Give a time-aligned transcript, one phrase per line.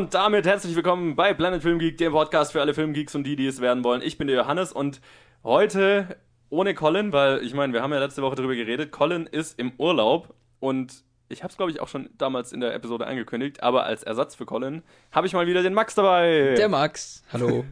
[0.00, 3.36] Und damit herzlich willkommen bei Planet Film Geek, dem Podcast für alle Filmgeeks und die,
[3.36, 4.00] die es werden wollen.
[4.00, 5.02] Ich bin der Johannes und
[5.44, 6.16] heute
[6.48, 8.92] ohne Colin, weil ich meine, wir haben ja letzte Woche darüber geredet.
[8.92, 12.72] Colin ist im Urlaub und ich habe es, glaube ich, auch schon damals in der
[12.72, 16.54] Episode angekündigt, aber als Ersatz für Colin habe ich mal wieder den Max dabei.
[16.56, 17.66] Der Max, hallo.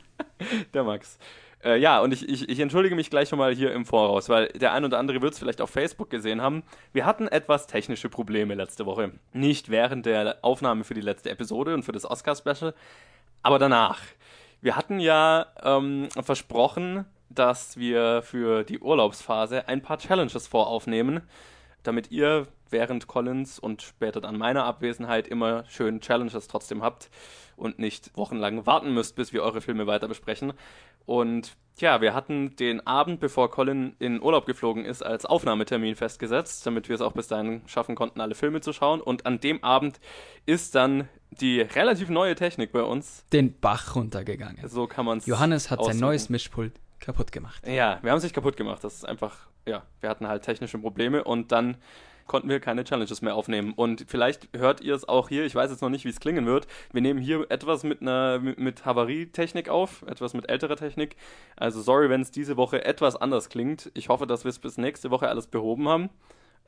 [0.72, 1.18] der Max.
[1.64, 4.46] Äh, ja, und ich, ich, ich entschuldige mich gleich schon mal hier im Voraus, weil
[4.48, 6.62] der ein oder andere wird es vielleicht auf Facebook gesehen haben.
[6.92, 9.12] Wir hatten etwas technische Probleme letzte Woche.
[9.32, 12.74] Nicht während der Aufnahme für die letzte Episode und für das Oscar-Special,
[13.42, 14.00] aber danach.
[14.60, 21.22] Wir hatten ja ähm, versprochen, dass wir für die Urlaubsphase ein paar Challenges voraufnehmen,
[21.82, 27.10] damit ihr während Collins und später dann meiner Abwesenheit immer schön Challenges trotzdem habt
[27.58, 30.52] und nicht wochenlang warten müsst, bis wir eure Filme weiter besprechen.
[31.06, 36.66] Und ja, wir hatten den Abend, bevor Colin in Urlaub geflogen ist, als Aufnahmetermin festgesetzt,
[36.66, 39.00] damit wir es auch bis dahin schaffen konnten, alle Filme zu schauen.
[39.00, 40.00] Und an dem Abend
[40.44, 44.68] ist dann die relativ neue Technik bei uns den Bach runtergegangen.
[44.68, 45.26] So kann man es.
[45.26, 45.94] Johannes hat aussuchen.
[45.94, 47.66] sein neues Mischpult kaputt gemacht.
[47.66, 48.82] Ja, wir haben es nicht kaputt gemacht.
[48.82, 51.76] Das ist einfach, ja, wir hatten halt technische Probleme und dann
[52.28, 53.72] konnten wir keine Challenges mehr aufnehmen.
[53.74, 56.46] Und vielleicht hört ihr es auch hier, ich weiß jetzt noch nicht, wie es klingen
[56.46, 56.68] wird.
[56.92, 61.16] Wir nehmen hier etwas mit einer mit Havarietechnik auf, etwas mit älterer Technik.
[61.56, 63.90] Also sorry, wenn es diese Woche etwas anders klingt.
[63.94, 66.10] Ich hoffe, dass wir es bis nächste Woche alles behoben haben.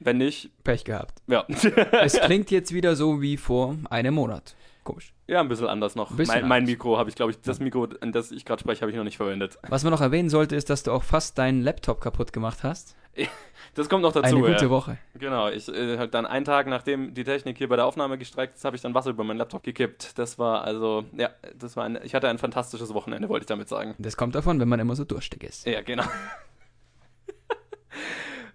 [0.01, 0.51] Wenn nicht.
[0.65, 1.23] Pech gehabt.
[1.27, 1.45] Ja.
[2.03, 4.57] es klingt jetzt wieder so wie vor einem Monat.
[4.85, 5.13] Komisch.
[5.27, 6.11] Ja, ein bisschen anders noch.
[6.17, 8.81] Bisschen mein, mein, Mikro habe ich, glaube ich, das Mikro, an das ich gerade spreche,
[8.83, 9.59] habe ich noch nicht verwendet.
[9.69, 12.97] Was man noch erwähnen sollte, ist, dass du auch fast deinen Laptop kaputt gemacht hast.
[13.75, 14.35] Das kommt noch dazu.
[14.35, 14.71] Eine gute ja.
[14.71, 14.99] Woche.
[15.15, 18.65] Genau, ich äh, dann einen Tag nachdem die Technik hier bei der Aufnahme gestreikt ist,
[18.65, 20.19] habe ich dann Wasser über meinen Laptop gekippt.
[20.19, 23.69] Das war also, ja, das war ein, ich hatte ein fantastisches Wochenende, wollte ich damit
[23.69, 23.95] sagen.
[23.99, 25.67] Das kommt davon, wenn man immer so durstig ist.
[25.67, 26.03] Ja, genau.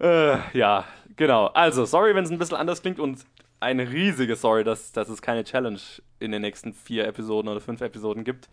[0.00, 0.84] äh, ja,
[1.16, 1.46] genau.
[1.46, 3.24] Also, sorry, wenn es ein bisschen anders klingt und
[3.60, 5.80] eine riesige Sorry, dass, dass es keine Challenge
[6.18, 8.48] in den nächsten vier Episoden oder fünf Episoden gibt.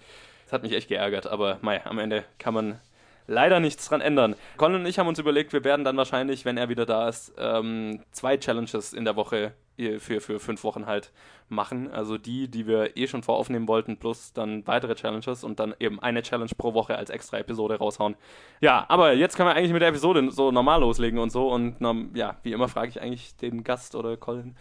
[0.46, 2.80] Das hat mich echt geärgert, aber mei, am Ende kann man
[3.28, 4.36] leider nichts dran ändern.
[4.58, 7.34] Colin und ich haben uns überlegt, wir werden dann wahrscheinlich, wenn er wieder da ist,
[7.38, 11.12] ähm, zwei Challenges in der Woche für, für fünf Wochen halt
[11.50, 11.92] machen.
[11.92, 16.00] Also die, die wir eh schon voraufnehmen wollten, plus dann weitere Challenges und dann eben
[16.00, 18.16] eine Challenge pro Woche als extra Episode raushauen.
[18.62, 21.50] Ja, aber jetzt können wir eigentlich mit der Episode so normal loslegen und so.
[21.52, 21.78] Und
[22.14, 24.56] ja, wie immer frage ich eigentlich den Gast oder Colin,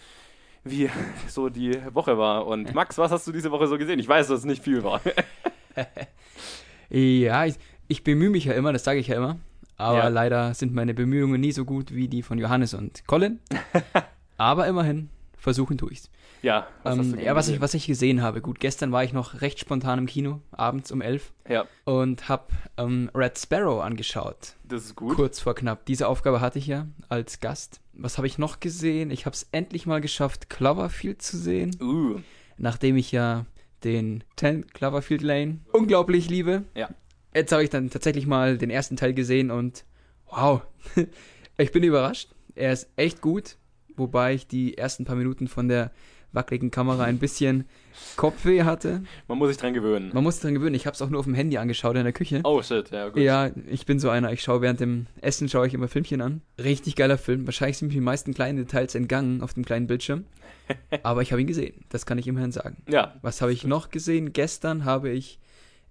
[0.65, 0.91] wie
[1.29, 2.47] so die Woche war.
[2.47, 3.99] Und Max, was hast du diese Woche so gesehen?
[3.99, 5.01] Ich weiß, dass es nicht viel war.
[6.91, 7.55] ja, ich,
[7.89, 9.39] ich bemühe mich ja immer, das sage ich ja immer.
[9.77, 10.09] Aber ja.
[10.09, 13.41] leider sind meine Bemühungen nie so gut wie die von Johannes und Colin.
[14.37, 16.11] aber immerhin, versuchen tue ich's.
[16.43, 18.41] Ja, was, ähm, ja was, ich, was ich gesehen habe.
[18.41, 21.33] Gut, gestern war ich noch recht spontan im Kino, abends um elf.
[21.49, 21.67] Ja.
[21.85, 24.57] Und habe ähm, Red Sparrow angeschaut.
[24.65, 25.15] Das ist gut.
[25.15, 25.87] Kurz vor knapp.
[25.87, 27.81] Diese Aufgabe hatte ich ja als Gast.
[27.93, 29.11] Was habe ich noch gesehen?
[29.11, 31.77] Ich habe es endlich mal geschafft, Cloverfield zu sehen.
[31.81, 32.21] Uh.
[32.59, 33.47] Nachdem ich ja
[33.85, 36.65] den 10 Cloverfield Lane unglaublich liebe.
[36.75, 36.91] Ja.
[37.35, 39.85] Jetzt habe ich dann tatsächlich mal den ersten Teil gesehen und
[40.27, 40.63] wow,
[41.57, 42.31] ich bin überrascht.
[42.55, 43.57] Er ist echt gut,
[43.97, 45.93] wobei ich die ersten paar Minuten von der
[46.33, 47.67] wackeligen Kamera ein bisschen
[48.17, 49.03] Kopfweh hatte.
[49.29, 50.11] Man muss sich dran gewöhnen.
[50.13, 50.75] Man muss sich dran gewöhnen.
[50.75, 52.41] Ich habe es auch nur auf dem Handy angeschaut in der Küche.
[52.45, 53.23] Oh shit, ja gut.
[53.23, 54.33] Ja, ich bin so einer.
[54.33, 56.43] Ich schaue während dem Essen schaue ich immer Filmchen an.
[56.63, 57.47] Richtig geiler Film.
[57.47, 60.25] Wahrscheinlich sind mir die meisten kleinen Details entgangen auf dem kleinen Bildschirm.
[61.03, 61.85] Aber ich habe ihn gesehen.
[61.89, 62.83] Das kann ich immerhin sagen.
[62.89, 63.15] Ja.
[63.23, 64.33] Was habe ich noch gesehen?
[64.33, 65.39] Gestern habe ich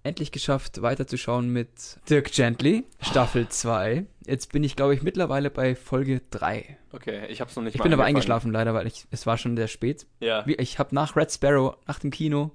[0.03, 1.69] endlich geschafft, weiterzuschauen mit
[2.09, 4.05] Dirk Gently, Staffel 2.
[4.25, 6.77] Jetzt bin ich, glaube ich, mittlerweile bei Folge 3.
[6.91, 9.37] Okay, ich habe es noch nicht Ich bin aber eingeschlafen leider, weil ich, es war
[9.37, 10.07] schon sehr spät.
[10.19, 10.43] Ja.
[10.47, 12.51] Ich habe nach Red Sparrow, nach dem Kino,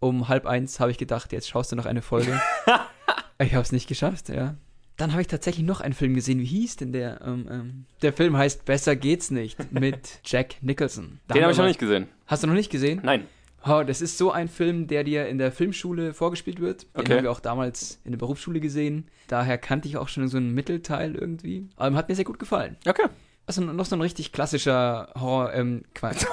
[0.00, 2.40] um halb eins, habe ich gedacht, jetzt schaust du noch eine Folge.
[3.38, 4.56] ich habe es nicht geschafft, ja.
[4.96, 6.40] Dann habe ich tatsächlich noch einen Film gesehen.
[6.40, 7.20] Wie hieß denn der?
[7.24, 11.20] Ähm, ähm, der Film heißt Besser geht's nicht mit Jack Nicholson.
[11.28, 12.08] Da Den habe ich noch nicht gesehen.
[12.26, 13.00] Hast du noch nicht gesehen?
[13.04, 13.28] Nein.
[13.66, 16.82] Oh, das ist so ein Film, der dir in der Filmschule vorgespielt wird.
[16.82, 17.16] Den okay.
[17.16, 19.08] haben wir auch damals in der Berufsschule gesehen.
[19.26, 21.66] Daher kannte ich auch schon so einen Mittelteil irgendwie.
[21.76, 22.76] Aber hat mir sehr gut gefallen.
[22.86, 23.06] Okay.
[23.46, 26.24] Also noch so ein richtig klassischer Horror, ähm, Quatsch.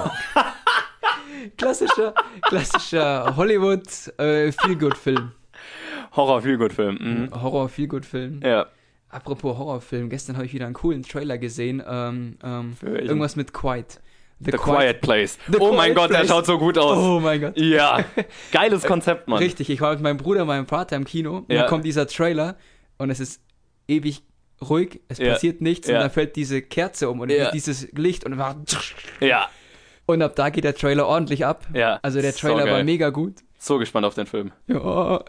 [1.58, 2.14] klassischer,
[2.44, 3.88] klassischer Hollywood
[4.20, 5.32] äh, Feelgood-Film.
[6.16, 6.98] Horror Feelgood-Film.
[7.02, 7.42] Mhm.
[7.42, 8.42] Horror Feelgood-Film.
[8.44, 8.68] Ja.
[9.16, 11.82] Apropos Horrorfilm, gestern habe ich wieder einen coolen Trailer gesehen.
[11.88, 14.02] Ähm, ähm, irgendwas mit Quiet.
[14.40, 15.38] The, The Quiet, Quiet, Place.
[15.48, 16.22] The oh Quiet mein Gott, Place.
[16.22, 16.98] der schaut so gut aus.
[16.98, 17.58] Oh mein Gott.
[17.58, 18.04] Ja.
[18.52, 19.40] Geiles Konzept, Mann.
[19.40, 21.62] Richtig, ich war mit meinem Bruder, meinem Vater im Kino und ja.
[21.62, 22.58] dann kommt dieser Trailer
[22.98, 23.42] und es ist
[23.88, 24.24] ewig
[24.62, 25.34] ruhig, es ja.
[25.34, 25.96] passiert nichts ja.
[25.96, 28.56] und dann fällt diese Kerze um und dieses Licht und war.
[29.20, 29.50] Ja.
[30.06, 31.66] Und ab da geht der Trailer ordentlich ab.
[31.74, 32.00] Ja.
[32.02, 33.36] Also der Trailer so war mega gut.
[33.58, 34.52] So gespannt auf den Film.
[34.68, 35.24] Ja.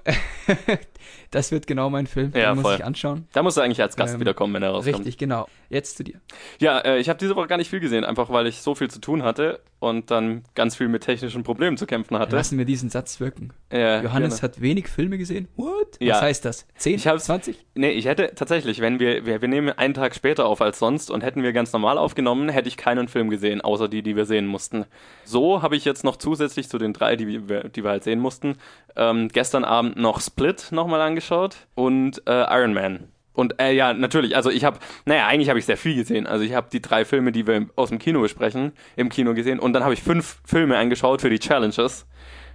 [1.30, 2.32] das wird genau mein Film.
[2.34, 2.72] Ja, Den voll.
[2.72, 3.26] muss ich anschauen.
[3.32, 4.98] Da musst du eigentlich als Gast ähm, wiederkommen, wenn er rauskommt.
[4.98, 5.48] Richtig, genau.
[5.68, 6.20] Jetzt zu dir.
[6.60, 8.88] Ja, äh, ich habe diese Woche gar nicht viel gesehen, einfach weil ich so viel
[8.88, 12.36] zu tun hatte und dann ganz viel mit technischen Problemen zu kämpfen hatte.
[12.36, 13.52] Lassen wir diesen Satz wirken.
[13.72, 14.42] Ja, Johannes genau.
[14.42, 15.48] hat wenig Filme gesehen.
[15.56, 15.96] What?
[16.00, 16.14] Ja.
[16.14, 16.66] Was heißt das?
[16.76, 16.94] 10?
[16.94, 17.64] Ich hab's- 20?
[17.74, 21.10] Nee, ich hätte tatsächlich, wenn wir, wir, wir nehmen einen Tag später auf als sonst
[21.10, 24.24] und hätten wir ganz normal aufgenommen, hätte ich keinen Film gesehen, außer die, die wir
[24.24, 24.84] sehen mussten.
[25.24, 28.20] So habe ich jetzt noch zusätzlich zu den drei, die wir, die wir halt sehen
[28.20, 28.56] mussten,
[28.96, 33.08] ähm, gestern Abend noch Split nochmal angeschaut und äh, Iron Man.
[33.36, 36.26] Und äh, ja, natürlich, also ich habe, naja, eigentlich habe ich sehr viel gesehen.
[36.26, 39.60] Also ich habe die drei Filme, die wir aus dem Kino besprechen, im Kino gesehen
[39.60, 42.06] und dann habe ich fünf Filme angeschaut für die Challenges.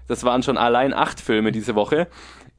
[0.07, 2.07] Das waren schon allein acht Filme diese Woche.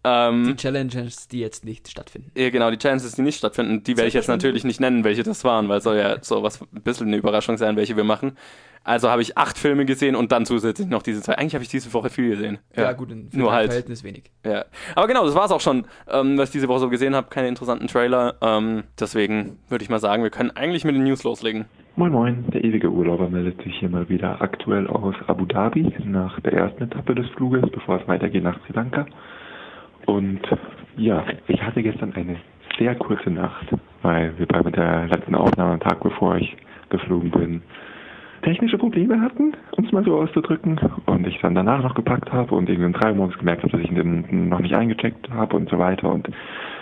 [0.05, 2.33] Ähm, Die Challenges, die jetzt nicht stattfinden.
[2.37, 5.23] ja, genau, die Challenges, die nicht stattfinden, die werde ich jetzt natürlich nicht nennen, welche
[5.23, 8.37] das waren, weil soll ja so was ein bisschen eine Überraschung sein, welche wir machen.
[8.85, 11.39] Also habe ich acht Filme gesehen und dann zusätzlich noch diese zwei.
[11.39, 12.59] Eigentlich habe ich diese Woche viel gesehen.
[12.77, 13.69] Ja, gut, in nur halt.
[13.69, 14.25] Verhältnis wenig.
[14.45, 14.65] Ja.
[14.97, 17.29] Aber genau, das war es auch schon, ähm, was ich diese Woche so gesehen habe.
[17.31, 18.35] Keine interessanten Trailer.
[18.41, 21.67] Ähm, deswegen würde ich mal sagen, wir können eigentlich mit den News loslegen.
[21.95, 26.41] Moin Moin, der ewige Urlauber meldet sich hier mal wieder aktuell aus Abu Dhabi nach
[26.41, 29.07] der ersten Etappe des Fluges, bevor es weitergeht nach Sri Lanka.
[30.07, 30.41] Und
[30.97, 32.37] ja, ich hatte gestern eine
[32.79, 33.67] sehr kurze Nacht,
[34.03, 36.57] weil wir bei der letzten Aufnahme am Tag, bevor ich
[36.91, 37.63] geflogen bin,
[38.43, 40.79] technische Probleme hatten, um es mal so auszudrücken.
[41.07, 43.73] Und ich dann danach noch gepackt habe und irgendwie um drei Uhr morgens gemerkt habe,
[43.73, 46.29] dass ich den noch nicht eingecheckt habe und so weiter und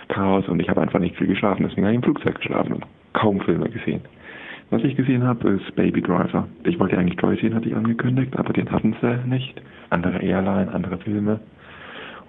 [0.08, 2.84] Chaos und ich habe einfach nicht viel geschlafen, deswegen habe ich im Flugzeug geschlafen und
[3.12, 4.00] kaum Filme gesehen.
[4.70, 6.46] Was ich gesehen habe, ist Baby Driver.
[6.64, 9.60] Ich wollte eigentlich Joy sehen, hatte ich angekündigt, aber den hatten sie nicht.
[9.90, 11.40] Andere Airline, andere Filme.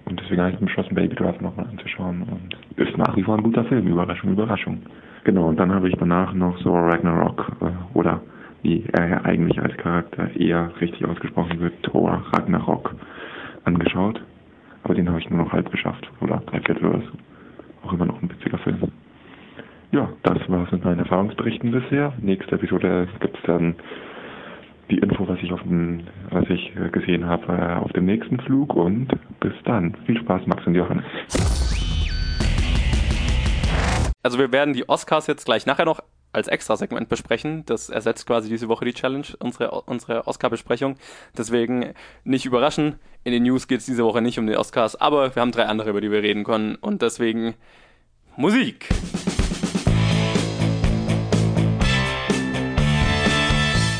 [0.04, 2.22] Und deswegen habe ich beschlossen, Baby Driver nochmal anzuschauen.
[2.22, 3.86] Und ist nach wie vor ein guter Film.
[3.86, 4.82] Überraschung, Überraschung.
[5.24, 8.20] Genau, und dann habe ich danach noch so Ragnarok, äh, oder
[8.62, 12.94] wie er ja eigentlich als Charakter eher richtig ausgesprochen wird, Thor Ragnarok
[13.64, 14.20] angeschaut.
[14.84, 16.10] Aber den habe ich nur noch halb geschafft.
[16.20, 17.86] Oder drei Viertel oder so.
[17.86, 18.78] Auch immer noch ein witziger Film.
[19.92, 22.12] Ja, das war's mit meinen Erfahrungsberichten bisher.
[22.20, 23.74] Nächste Episode gibt's dann
[24.92, 28.38] die Info, was ich auf dem, was ich äh, gesehen habe, äh, auf dem nächsten
[28.40, 29.08] Flug und
[29.40, 29.96] bis dann.
[30.04, 31.04] Viel Spaß, Max und Johannes.
[34.22, 36.00] Also wir werden die Oscars jetzt gleich nachher noch
[36.32, 37.64] als Extra-Segment besprechen.
[37.66, 40.96] Das ersetzt quasi diese Woche die Challenge, unsere, unsere Oscar-Besprechung.
[41.36, 41.94] Deswegen
[42.24, 45.40] nicht überraschen, in den News geht es diese Woche nicht um die Oscars, aber wir
[45.40, 46.76] haben drei andere, über die wir reden können.
[46.76, 47.54] Und deswegen
[48.36, 48.88] Musik.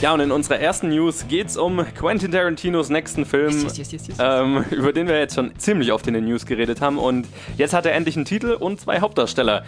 [0.03, 4.17] Ja, und in unserer ersten News geht's um Quentin Tarantinos nächsten Film, Yes, yes, yes.
[4.19, 6.99] Ähm, über den wir jetzt schon ziemlich oft in den News geredet haben.
[6.99, 9.63] Und jetzt hat er endlich einen Titel und zwei Hauptdarsteller.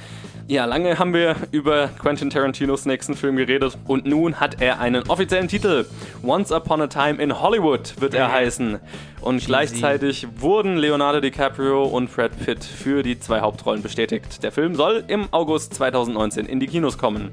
[0.49, 5.09] Ja, lange haben wir über Quentin Tarantinos nächsten Film geredet und nun hat er einen
[5.09, 5.87] offiziellen Titel.
[6.25, 8.81] Once Upon a Time in Hollywood wird er heißen.
[9.21, 14.43] Und gleichzeitig wurden Leonardo DiCaprio und Brad Pitt für die zwei Hauptrollen bestätigt.
[14.43, 17.31] Der Film soll im August 2019 in die Kinos kommen.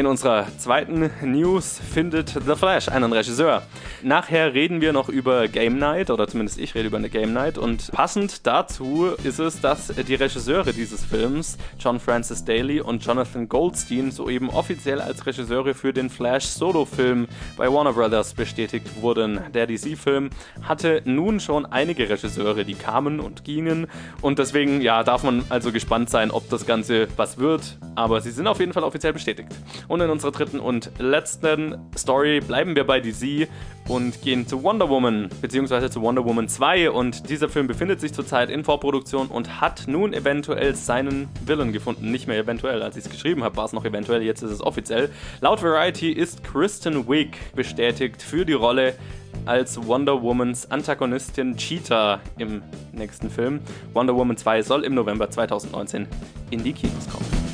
[0.00, 3.64] In unserer zweiten News findet The Flash einen Regisseur.
[4.02, 7.58] Nachher reden wir noch über Game Night, oder zumindest ich rede über eine Game Night.
[7.58, 13.46] Und passend dazu ist es, dass die Regisseure dieses Films, John Francis Daly und Jonathan
[13.46, 19.40] Goldstein, soeben offiziell als Regisseure für den Flash Solo-Film bei Warner Brothers bestätigt wurden.
[19.52, 20.30] Der DC-Film
[20.62, 23.86] hatte nun schon einige Regisseure, die kamen und gingen.
[24.22, 27.76] Und deswegen, ja, darf man also gespannt sein, ob das Ganze was wird.
[27.96, 29.50] Aber sie sind auf jeden Fall offiziell bestätigt.
[29.90, 33.48] Und in unserer dritten und letzten Story bleiben wir bei DC
[33.88, 36.92] und gehen zu Wonder Woman, beziehungsweise zu Wonder Woman 2.
[36.92, 42.12] Und dieser Film befindet sich zurzeit in Vorproduktion und hat nun eventuell seinen Villain gefunden.
[42.12, 44.60] Nicht mehr eventuell, als ich es geschrieben habe, war es noch eventuell, jetzt ist es
[44.60, 45.10] offiziell.
[45.40, 48.94] Laut Variety ist Kristen Wiig bestätigt für die Rolle
[49.44, 53.58] als Wonder Womans Antagonistin Cheetah im nächsten Film.
[53.92, 56.06] Wonder Woman 2 soll im November 2019
[56.52, 57.49] in die Kinos kommen.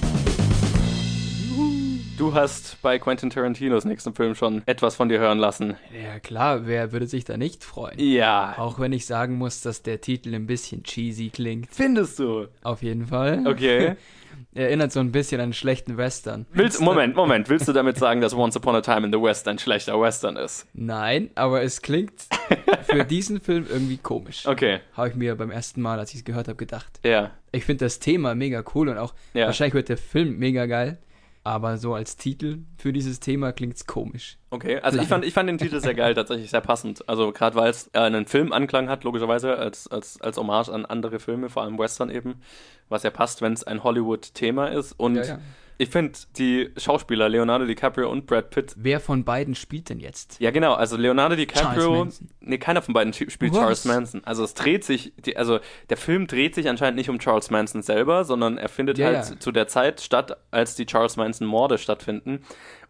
[2.17, 5.77] Du hast bei Quentin Tarantinos nächsten Film schon etwas von dir hören lassen.
[6.03, 7.99] Ja, klar, wer würde sich da nicht freuen?
[7.99, 8.55] Ja.
[8.57, 11.69] Auch wenn ich sagen muss, dass der Titel ein bisschen cheesy klingt.
[11.71, 12.47] Findest du?
[12.63, 13.45] Auf jeden Fall.
[13.47, 13.97] Okay.
[14.55, 16.47] Erinnert so ein bisschen an einen schlechten Western.
[16.53, 17.51] Willst, Moment, Moment.
[17.51, 20.37] Willst du damit sagen, dass Once Upon a Time in the West ein schlechter Western
[20.37, 20.67] ist?
[20.73, 22.13] Nein, aber es klingt
[22.85, 24.47] für diesen Film irgendwie komisch.
[24.47, 24.81] Okay.
[24.95, 27.01] Habe ich mir beim ersten Mal, als ich es gehört habe, gedacht.
[27.05, 27.33] Ja.
[27.53, 29.47] Ich finde das Thema mega cool und auch Ja.
[29.47, 30.99] wahrscheinlich wird der Film mega geil.
[31.47, 34.37] Aber so als Titel für dieses Thema klingt's komisch.
[34.51, 37.09] Okay, also ich fand, ich fand den Titel sehr geil, tatsächlich sehr passend.
[37.09, 41.21] Also gerade weil es äh, einen Filmanklang hat, logischerweise, als, als, als Hommage an andere
[41.21, 42.41] Filme, vor allem Western eben,
[42.89, 44.99] was ja passt, wenn es ein Hollywood-Thema ist.
[44.99, 45.39] Und Ja, ja.
[45.79, 48.73] Ich finde die Schauspieler Leonardo DiCaprio und Brad Pitt.
[48.77, 50.41] Wer von beiden spielt denn jetzt?
[50.41, 50.73] Ja, genau.
[50.73, 52.09] Also Leonardo DiCaprio.
[52.41, 53.59] Nee, keiner von beiden spielt Was?
[53.59, 54.23] Charles Manson.
[54.25, 55.59] Also es dreht sich, die, also
[55.91, 59.17] der Film dreht sich anscheinend nicht um Charles Manson selber, sondern er findet Ja, halt
[59.17, 59.23] ja.
[59.25, 62.41] zu- zu der Zeit statt, als die Charles Manson Morde stattfinden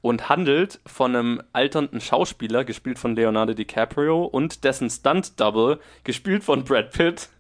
[0.01, 6.65] und handelt von einem alternden Schauspieler, gespielt von Leonardo DiCaprio und dessen Stunt-Double, gespielt von
[6.65, 7.31] Brad Pitt,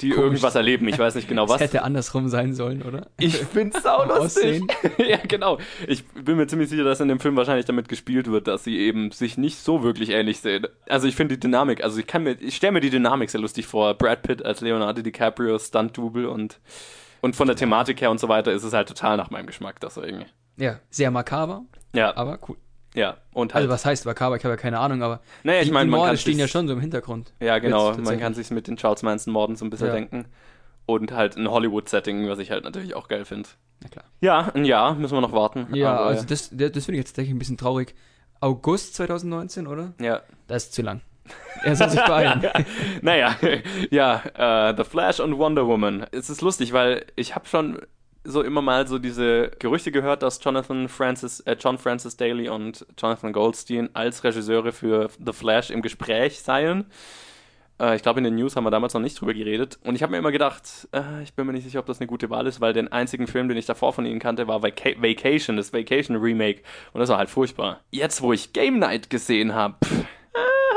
[0.00, 0.24] die Komisch.
[0.24, 0.88] irgendwas erleben.
[0.88, 1.60] Ich weiß nicht genau Das was.
[1.60, 3.06] hätte andersrum sein sollen, oder?
[3.18, 4.62] Ich find's saulustig.
[4.62, 4.66] Aussehen.
[4.98, 5.58] ja, genau.
[5.86, 8.78] Ich bin mir ziemlich sicher, dass in dem Film wahrscheinlich damit gespielt wird, dass sie
[8.78, 10.66] eben sich nicht so wirklich ähnlich sehen.
[10.88, 13.40] Also ich finde die Dynamik, also ich kann mir, ich stelle mir die Dynamik sehr
[13.40, 13.94] lustig vor.
[13.94, 16.60] Brad Pitt als Leonardo DiCaprio, Stunt-Double und,
[17.20, 19.80] und von der Thematik her und so weiter ist es halt total nach meinem Geschmack,
[19.80, 20.24] deswegen.
[20.56, 21.62] Ja, sehr makaber,
[21.94, 22.56] Ja, aber cool.
[22.94, 23.16] Ja.
[23.32, 24.36] Und halt, Also was heißt makaber?
[24.36, 26.66] Ich habe ja keine Ahnung, aber naja, ich die, meine, die Morde stehen ja schon
[26.66, 27.32] so im Hintergrund.
[27.40, 27.94] Ja, genau.
[27.96, 29.92] Man kann sich mit den Charles Manson-Morden so ein bisschen Ja.
[29.92, 30.26] denken.
[30.86, 33.48] Und halt ein Hollywood-Setting, was ich halt natürlich auch geil finde.
[33.82, 34.04] Na klar.
[34.20, 35.68] Ja, ein Jahr müssen wir noch warten.
[35.72, 37.94] Ja, aber, also das, das finde ich jetzt tatsächlich ein bisschen traurig.
[38.40, 39.92] August 2019, oder?
[40.00, 40.22] ja.
[40.48, 41.00] Das ist zu lang.
[41.62, 42.42] Er soll sich beeilen.
[43.02, 43.36] Naja,
[43.90, 46.06] ja, äh, The Flash und Wonder Woman.
[46.10, 47.78] Es ist lustig, weil ich habe schon
[48.24, 52.86] so immer mal so diese Gerüchte gehört, dass Jonathan Francis, äh, John Francis Daly und
[52.98, 56.86] Jonathan Goldstein als Regisseure für The Flash im Gespräch seien.
[57.80, 59.78] Äh, ich glaube, in den News haben wir damals noch nicht drüber geredet.
[59.84, 62.06] Und ich habe mir immer gedacht, äh, ich bin mir nicht sicher, ob das eine
[62.06, 64.90] gute Wahl ist, weil den einzigen Film, den ich davor von ihnen kannte, war Vaca
[64.98, 66.62] Vacation, das Vacation Remake.
[66.92, 67.80] Und das war halt furchtbar.
[67.90, 69.76] Jetzt, wo ich Game Night gesehen habe,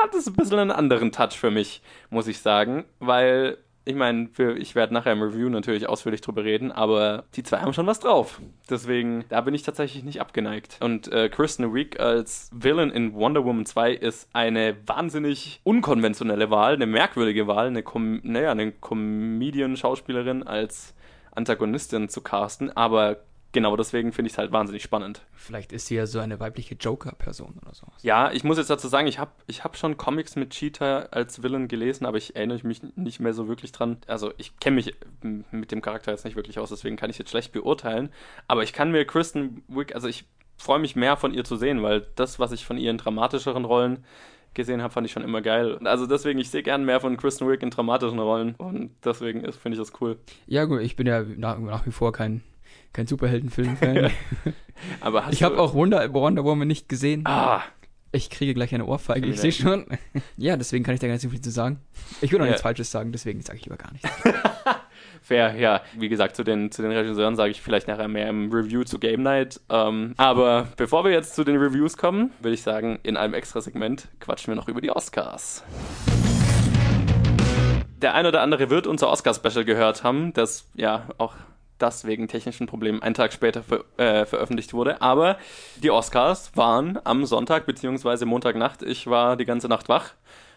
[0.03, 4.29] hat es ein bisschen einen anderen Touch für mich, muss ich sagen, weil ich meine,
[4.57, 7.99] ich werde nachher im Review natürlich ausführlich drüber reden, aber die zwei haben schon was
[7.99, 8.39] drauf.
[8.69, 10.77] Deswegen, da bin ich tatsächlich nicht abgeneigt.
[10.79, 16.75] Und äh, Kristen Wiig als Villain in Wonder Woman 2 ist eine wahnsinnig unkonventionelle Wahl,
[16.75, 20.93] eine merkwürdige Wahl, eine, Com naja, eine Comedian-Schauspielerin als
[21.35, 23.17] Antagonistin zu casten, aber
[23.53, 25.21] genau deswegen finde ich es halt wahnsinnig spannend.
[25.33, 27.93] Vielleicht ist sie ja so eine weibliche Joker-Person oder sowas.
[28.03, 31.41] Ja, ich muss jetzt dazu sagen, ich habe ich hab schon Comics mit Cheetah als
[31.41, 33.97] Villain gelesen, aber ich erinnere mich nicht mehr so wirklich dran.
[34.07, 34.93] Also ich kenne mich
[35.23, 38.09] m- mit dem Charakter jetzt nicht wirklich aus, deswegen kann ich jetzt schlecht beurteilen.
[38.47, 40.25] Aber ich kann mir Kristen Wiig, also ich
[40.57, 44.03] freue mich mehr von ihr zu sehen, weil das, was ich von ihren dramatischeren Rollen
[44.53, 45.79] gesehen habe, fand ich schon immer geil.
[45.83, 49.57] Also deswegen, ich sehe gern mehr von Kristen Wiig in dramatischen Rollen und deswegen ist-
[49.57, 50.19] finde ich das cool.
[50.45, 52.43] Ja, gut, ich bin ja nach, nach wie vor kein,
[52.93, 54.11] kein Superheldenfilm-Fan.
[55.01, 57.23] Aber hast ich habe auch Wonder, Wonder Woman nicht gesehen.
[57.25, 57.61] Ah,
[58.11, 59.85] Ich kriege gleich eine Ohrfeige, ich sehe schon.
[60.37, 61.79] ja, deswegen kann ich da gar nicht so viel zu sagen.
[62.21, 62.51] Ich will noch Ja.
[62.51, 64.09] nichts Falsches sagen, deswegen sage ich lieber gar nichts.
[65.23, 65.81] Fair, ja.
[65.97, 68.99] Wie gesagt, zu den, zu den Regisseuren sage ich vielleicht nachher mehr im Review zu
[68.99, 69.61] Game Night.
[69.69, 73.61] Ähm, aber bevor wir jetzt zu den Reviews kommen, würde ich sagen, in einem extra
[73.61, 75.63] Segment quatschen wir noch über die Oscars.
[78.01, 81.35] Der ein oder andere wird unser Oscar-Special gehört haben, das ja auch
[81.77, 85.01] das wegen technischen Problemen einen Tag später ver äh, veröffentlicht wurde.
[85.01, 85.37] Aber
[85.81, 88.25] die Oscars waren am Sonntag bzw.
[88.25, 88.83] Montagnacht.
[88.83, 90.11] Ich war die ganze Nacht wach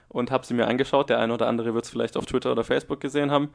[0.09, 1.11] und habe sie mir angeschaut.
[1.11, 3.51] Der eine oder andere wird es vielleicht auf Twitter oder Facebook gesehen haben.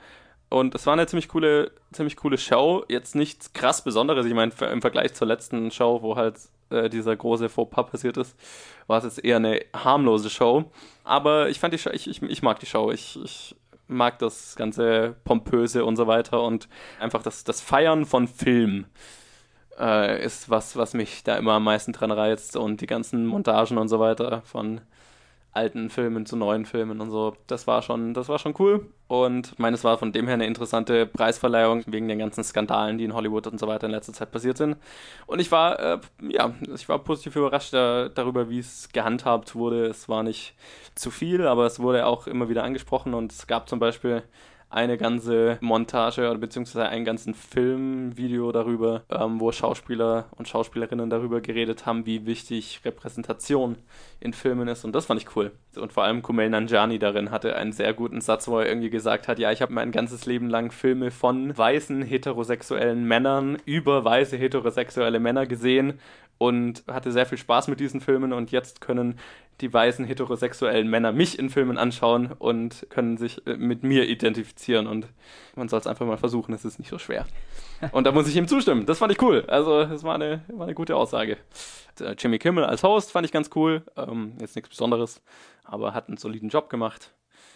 [0.49, 2.83] Und es war eine ziemlich coole, ziemlich coole Show.
[2.89, 4.25] Jetzt nichts krass Besonderes.
[4.25, 6.39] Ich meine, im Vergleich zur letzten Show, wo halt
[6.69, 8.37] äh, dieser große Fauxpas passiert ist,
[8.85, 10.65] war es jetzt eher eine harmlose Show.
[11.05, 12.91] Aber ich fand die Show, ich, ich, ich mag die Show.
[12.91, 13.55] Ich, ich
[13.91, 16.67] mag das ganze Pompöse und so weiter und
[16.99, 18.85] einfach das, das Feiern von Film
[19.79, 23.77] äh, ist was, was mich da immer am meisten dran reizt und die ganzen Montagen
[23.77, 24.81] und so weiter von
[25.53, 27.35] alten Filmen zu neuen Filmen und so.
[27.47, 28.87] Das war schon, das war schon cool.
[29.07, 32.97] Und ich meine, es war von dem her eine interessante Preisverleihung wegen den ganzen Skandalen,
[32.97, 34.77] die in Hollywood und so weiter in letzter Zeit passiert sind.
[35.27, 39.87] Und ich war, äh, ja, ich war positiv überrascht da, darüber, wie es gehandhabt wurde.
[39.87, 40.55] Es war nicht
[40.95, 44.23] zu viel, aber es wurde auch immer wieder angesprochen und es gab zum Beispiel
[44.71, 51.41] eine ganze Montage oder beziehungsweise einen ganzen Filmvideo darüber, ähm, wo Schauspieler und Schauspielerinnen darüber
[51.41, 53.75] geredet haben, wie wichtig Repräsentation
[54.19, 55.51] in Filmen ist und das fand ich cool.
[55.75, 59.27] Und vor allem Kumail Nanjiani darin hatte einen sehr guten Satz, wo er irgendwie gesagt
[59.27, 64.37] hat, ja, ich habe mein ganzes Leben lang Filme von weißen heterosexuellen Männern über weiße
[64.37, 65.99] heterosexuelle Männer gesehen
[66.37, 69.19] und hatte sehr viel Spaß mit diesen Filmen und jetzt können
[69.61, 74.87] die weißen heterosexuellen Männer mich in Filmen anschauen und können sich äh, mit mir identifizieren
[74.87, 75.07] und
[75.55, 77.25] man soll es einfach mal versuchen, es ist nicht so schwer.
[77.91, 78.85] Und da muss ich ihm zustimmen.
[78.85, 79.43] Das fand ich cool.
[79.47, 81.37] Also, es war eine, war eine gute Aussage.
[81.99, 83.83] Äh, Jimmy Kimmel als Host fand ich ganz cool.
[83.97, 85.21] Ähm, jetzt nichts Besonderes,
[85.63, 87.11] aber hat einen soliden Job gemacht.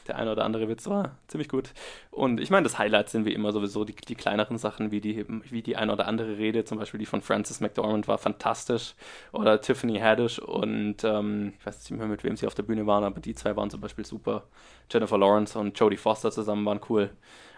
[0.07, 1.71] Der eine oder andere Witz war ziemlich gut.
[2.11, 5.25] Und ich meine, das Highlight sind wie immer sowieso die, die kleineren Sachen, wie die,
[5.27, 8.93] wie die eine oder andere Rede, zum Beispiel die von Frances McDormand war fantastisch.
[9.31, 12.85] Oder Tiffany Haddish und ähm, ich weiß nicht mehr, mit wem sie auf der Bühne
[12.85, 14.43] waren, aber die zwei waren zum Beispiel super.
[14.91, 17.09] Jennifer Lawrence und Jodie Foster zusammen waren cool.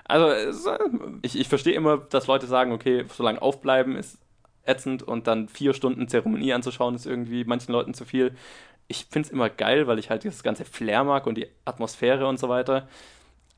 [0.06, 0.54] Also, äh,
[1.22, 4.20] ich, ich verstehe immer, dass Leute sagen, okay, solange aufbleiben ist
[4.68, 8.36] ätzend und dann vier Stunden Zeremonie anzuschauen ist irgendwie manchen Leuten zu viel.
[8.88, 12.28] Ich finde es immer geil, weil ich halt dieses ganze Flair mag und die Atmosphäre
[12.28, 12.88] und so weiter.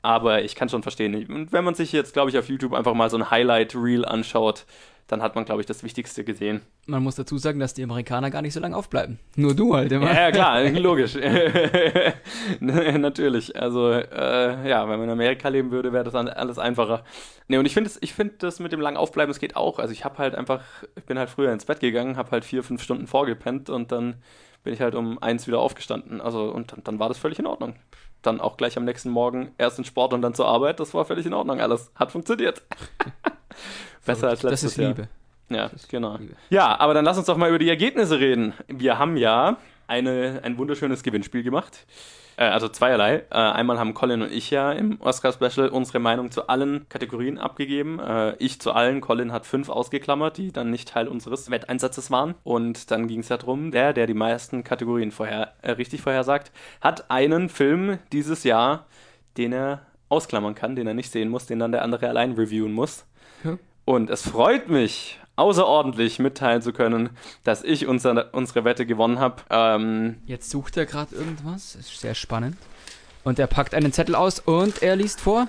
[0.02, 1.14] Aber ich kann schon verstehen.
[1.30, 4.64] Und wenn man sich jetzt, glaube ich, auf YouTube einfach mal so ein Highlight-Reel anschaut,
[5.10, 6.60] dann hat man, glaube ich, das Wichtigste gesehen.
[6.86, 9.18] Man muss dazu sagen, dass die Amerikaner gar nicht so lange aufbleiben.
[9.36, 10.06] Nur du halt immer.
[10.06, 11.14] Ja, ja klar, logisch.
[12.60, 13.60] Natürlich.
[13.60, 17.04] Also, äh, ja, wenn man in Amerika leben würde, wäre das alles einfacher.
[17.48, 19.78] Nee, und ich finde find das mit dem langen Aufbleiben, es geht auch.
[19.78, 20.62] Also, ich habe halt einfach,
[20.96, 24.16] ich bin halt früher ins Bett gegangen, habe halt vier, fünf Stunden vorgepennt und dann
[24.62, 26.20] bin ich halt um eins wieder aufgestanden.
[26.20, 27.74] Also, und dann, dann war das völlig in Ordnung
[28.22, 30.80] dann auch gleich am nächsten Morgen erst in Sport und dann zur Arbeit.
[30.80, 31.60] Das war völlig in Ordnung.
[31.60, 32.62] Alles hat funktioniert.
[34.04, 34.88] Besser als letztes Das ist Jahr.
[34.88, 35.08] Liebe.
[35.48, 36.16] Ja, Das ist genau.
[36.16, 36.34] Liebe.
[36.50, 38.54] Ja, aber dann lass uns doch mal über die Ergebnisse reden.
[38.68, 41.86] Wir haben ja eine, ein wunderschönes Gewinnspiel gemacht.
[42.40, 43.26] Äh, also zweierlei.
[43.30, 48.00] Äh, einmal haben Colin und ich ja im Oscar-Special unsere Meinung zu allen Kategorien abgegeben.
[48.00, 52.34] Äh, ich zu allen, Colin hat fünf ausgeklammert, die dann nicht Teil unseres Wetteinsatzes waren.
[52.42, 56.50] Und dann ging es ja darum, der, der die meisten Kategorien vorher, äh, richtig vorhersagt,
[56.80, 58.86] hat einen Film dieses Jahr,
[59.36, 62.72] den er ausklammern kann, den er nicht sehen muss, den dann der andere allein reviewen
[62.72, 63.04] muss.
[63.44, 63.58] Ja.
[63.84, 67.10] Und es freut mich außerordentlich mitteilen zu können,
[67.44, 69.42] dass ich unser, unsere Wette gewonnen habe.
[69.50, 71.74] Ähm, Jetzt sucht er gerade irgendwas.
[71.74, 72.56] Ist sehr spannend.
[73.24, 75.46] Und er packt einen Zettel aus und er liest vor.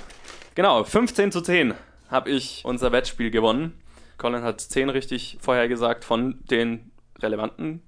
[0.55, 1.73] genau, 15 zu 10
[2.09, 3.73] habe ich unser Wettspiel gewonnen.
[4.17, 7.81] Colin hat 10 richtig vorhergesagt von den relevanten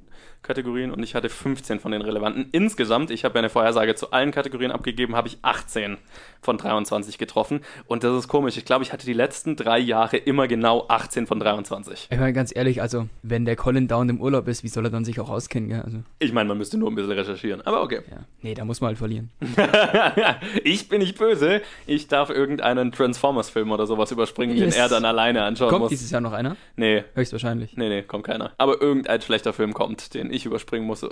[0.43, 2.47] Kategorien und ich hatte 15 von den relevanten.
[2.51, 5.97] Insgesamt, ich habe ja eine Vorhersage zu allen Kategorien abgegeben, habe ich 18
[6.41, 7.61] von 23 getroffen.
[7.87, 8.57] Und das ist komisch.
[8.57, 12.07] Ich glaube, ich hatte die letzten drei Jahre immer genau 18 von 23.
[12.11, 14.91] Ich meine, ganz ehrlich, also, wenn der Colin down im Urlaub ist, wie soll er
[14.91, 15.81] dann sich auch auskennen, gell?
[15.81, 17.61] Also, Ich meine, man müsste nur ein bisschen recherchieren.
[17.61, 18.01] Aber okay.
[18.11, 18.17] ja.
[18.41, 19.31] Nee, da muss man halt verlieren.
[20.63, 21.61] ich bin nicht böse.
[21.85, 24.73] Ich darf irgendeinen Transformers-Film oder sowas überspringen, Yes.
[24.75, 25.89] den er dann alleine anschauen Kommt muss.
[25.89, 26.55] dieses Jahr noch einer?
[26.75, 27.75] Nee, Höchstwahrscheinlich.
[27.77, 28.51] nee, nee, kommt keiner.
[28.57, 31.05] Aber irgendein schlechter Film kommt, den ich überspringen muss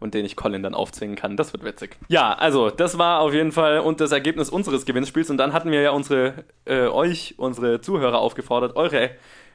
[0.00, 1.36] und den ich Colin dann aufzwingen kann.
[1.36, 1.96] Das wird witzig.
[2.08, 5.30] Ja, also, das war auf jeden Fall und das Ergebnis unseres Gewinnspiels.
[5.30, 9.10] Und dann hatten wir ja unsere, äh, euch, unsere Zuhörer aufgefordert, eure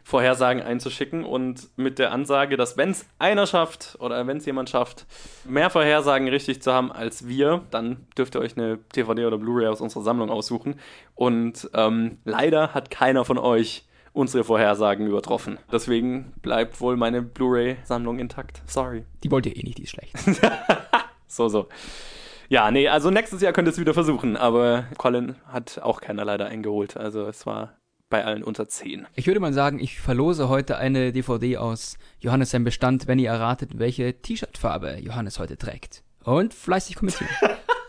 [0.07, 4.69] Vorhersagen einzuschicken und mit der Ansage, dass wenn es einer schafft oder wenn es jemand
[4.69, 5.05] schafft,
[5.43, 9.67] mehr Vorhersagen richtig zu haben als wir, dann dürft ihr euch eine DVD oder Blu-ray
[9.67, 10.79] aus unserer Sammlung aussuchen.
[11.13, 13.83] Und ähm, leider hat keiner von euch
[14.17, 15.59] unsere Vorhersagen übertroffen.
[15.71, 18.61] Deswegen bleibt wohl meine Blu-ray-Sammlung intakt.
[18.65, 19.05] Sorry.
[19.23, 20.13] Die wollt ihr eh nicht, die ist schlecht.
[21.29, 21.67] So, so.
[22.47, 26.23] Ja, nee, also nächstes Jahr könnt ihr es wieder versuchen, aber Colin hat auch keiner
[26.23, 26.95] leider eingeholt.
[26.95, 27.75] Also es war
[28.09, 29.05] bei allen unter 10.
[29.15, 33.29] Ich würde mal sagen, ich verlose heute eine DVD aus Johannes sein Bestand, wenn ihr
[33.29, 36.03] erratet, welche T-Shirt-Farbe Johannes heute trägt.
[36.23, 37.29] Und fleißig kommentieren.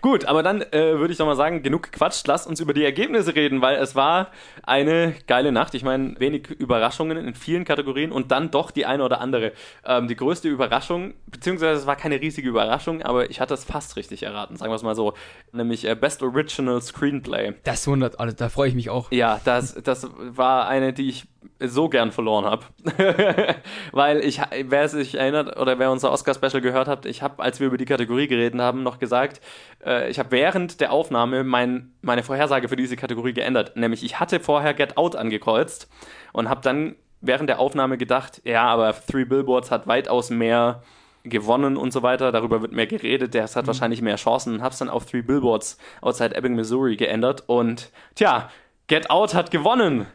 [0.00, 2.84] Gut, aber dann äh, würde ich doch mal sagen, genug gequatscht, lasst uns über die
[2.84, 4.28] Ergebnisse reden, weil es war
[4.62, 5.74] eine geile Nacht.
[5.74, 9.52] Ich meine, wenig Überraschungen in vielen Kategorien und dann doch die eine oder andere.
[9.84, 13.96] Ähm, die größte Überraschung, beziehungsweise es war keine riesige Überraschung, aber ich hatte es fast
[13.96, 15.14] richtig erraten, sagen wir es mal so.
[15.52, 17.54] Nämlich äh, Best Original Screenplay.
[17.64, 19.10] Das wundert alles, da freue ich mich auch.
[19.10, 21.26] Ja, das, das war eine, die ich
[21.60, 22.64] so gern verloren habe.
[23.92, 27.66] Weil ich, wer sich erinnert oder wer unser Oscar-Special gehört hat, ich habe, als wir
[27.66, 29.40] über die Kategorie geredet haben, noch gesagt,
[29.84, 33.76] äh, ich habe während der Aufnahme mein, meine Vorhersage für diese Kategorie geändert.
[33.76, 35.88] Nämlich, ich hatte vorher Get Out angekreuzt
[36.32, 40.82] und habe dann während der Aufnahme gedacht, ja, aber Three Billboards hat weitaus mehr
[41.24, 44.78] gewonnen und so weiter, darüber wird mehr geredet, der hat wahrscheinlich mehr Chancen und hab's
[44.78, 47.44] dann auf Three Billboards outside Ebbing, Missouri geändert.
[47.46, 48.50] Und tja,
[48.88, 50.06] Get Out hat gewonnen.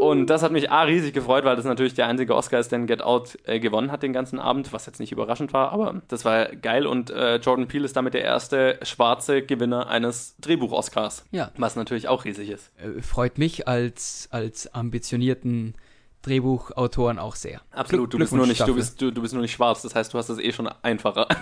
[0.00, 2.86] Und das hat mich A riesig gefreut, weil das natürlich der einzige Oscar ist, den
[2.86, 6.24] Get Out äh, gewonnen hat den ganzen Abend, was jetzt nicht überraschend war, aber das
[6.26, 11.24] war geil und äh, Jordan Peele ist damit der erste schwarze Gewinner eines Drehbuch-Oscars.
[11.30, 11.50] Ja.
[11.56, 12.70] Was natürlich auch riesig ist.
[12.76, 15.74] Äh, freut mich als, als ambitionierten
[16.20, 17.62] Drehbuchautoren auch sehr.
[17.70, 20.12] Absolut, du bist, nur nicht, du, bist, du, du bist nur nicht schwarz, das heißt,
[20.12, 21.28] du hast es eh schon einfacher.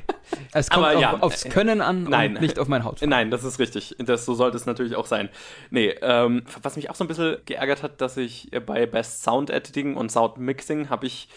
[0.53, 2.37] Es kommt aber auf, ja, aufs Können an nein.
[2.37, 3.01] und nicht auf mein Haut.
[3.03, 3.95] Nein, das ist richtig.
[3.99, 5.29] Das, so sollte es natürlich auch sein.
[5.71, 9.51] Nee, ähm, was mich auch so ein bisschen geärgert hat, dass ich bei Best Sound
[9.51, 11.29] Editing und Sound Mixing habe ich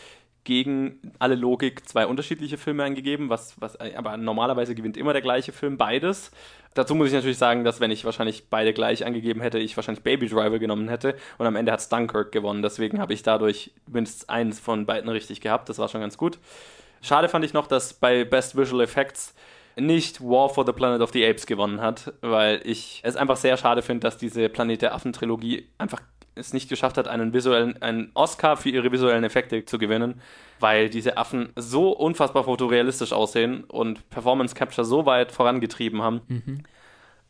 [0.47, 5.51] gegen alle Logik zwei unterschiedliche Filme eingegeben, was, was, aber normalerweise gewinnt immer der gleiche
[5.51, 6.31] Film, beides.
[6.73, 10.05] Dazu muss ich natürlich sagen, dass wenn ich wahrscheinlich beide gleich angegeben hätte, ich wahrscheinlich
[10.05, 12.61] Baby Driver genommen hätte und am Ende hat Dunkirk gewonnen.
[12.61, 15.67] Deswegen habe ich dadurch mindestens eins von beiden richtig gehabt.
[15.67, 16.39] Das war schon ganz gut.
[17.01, 19.33] Schade fand ich noch, dass bei Best Visual Effects
[19.75, 23.57] nicht War for the Planet of the Apes gewonnen hat, weil ich es einfach sehr
[23.57, 26.01] schade finde, dass diese Planet der Affen Trilogie einfach
[26.35, 30.21] es nicht geschafft hat, einen visuellen, einen Oscar für ihre visuellen Effekte zu gewinnen,
[30.59, 36.21] weil diese Affen so unfassbar fotorealistisch aussehen und Performance Capture so weit vorangetrieben haben.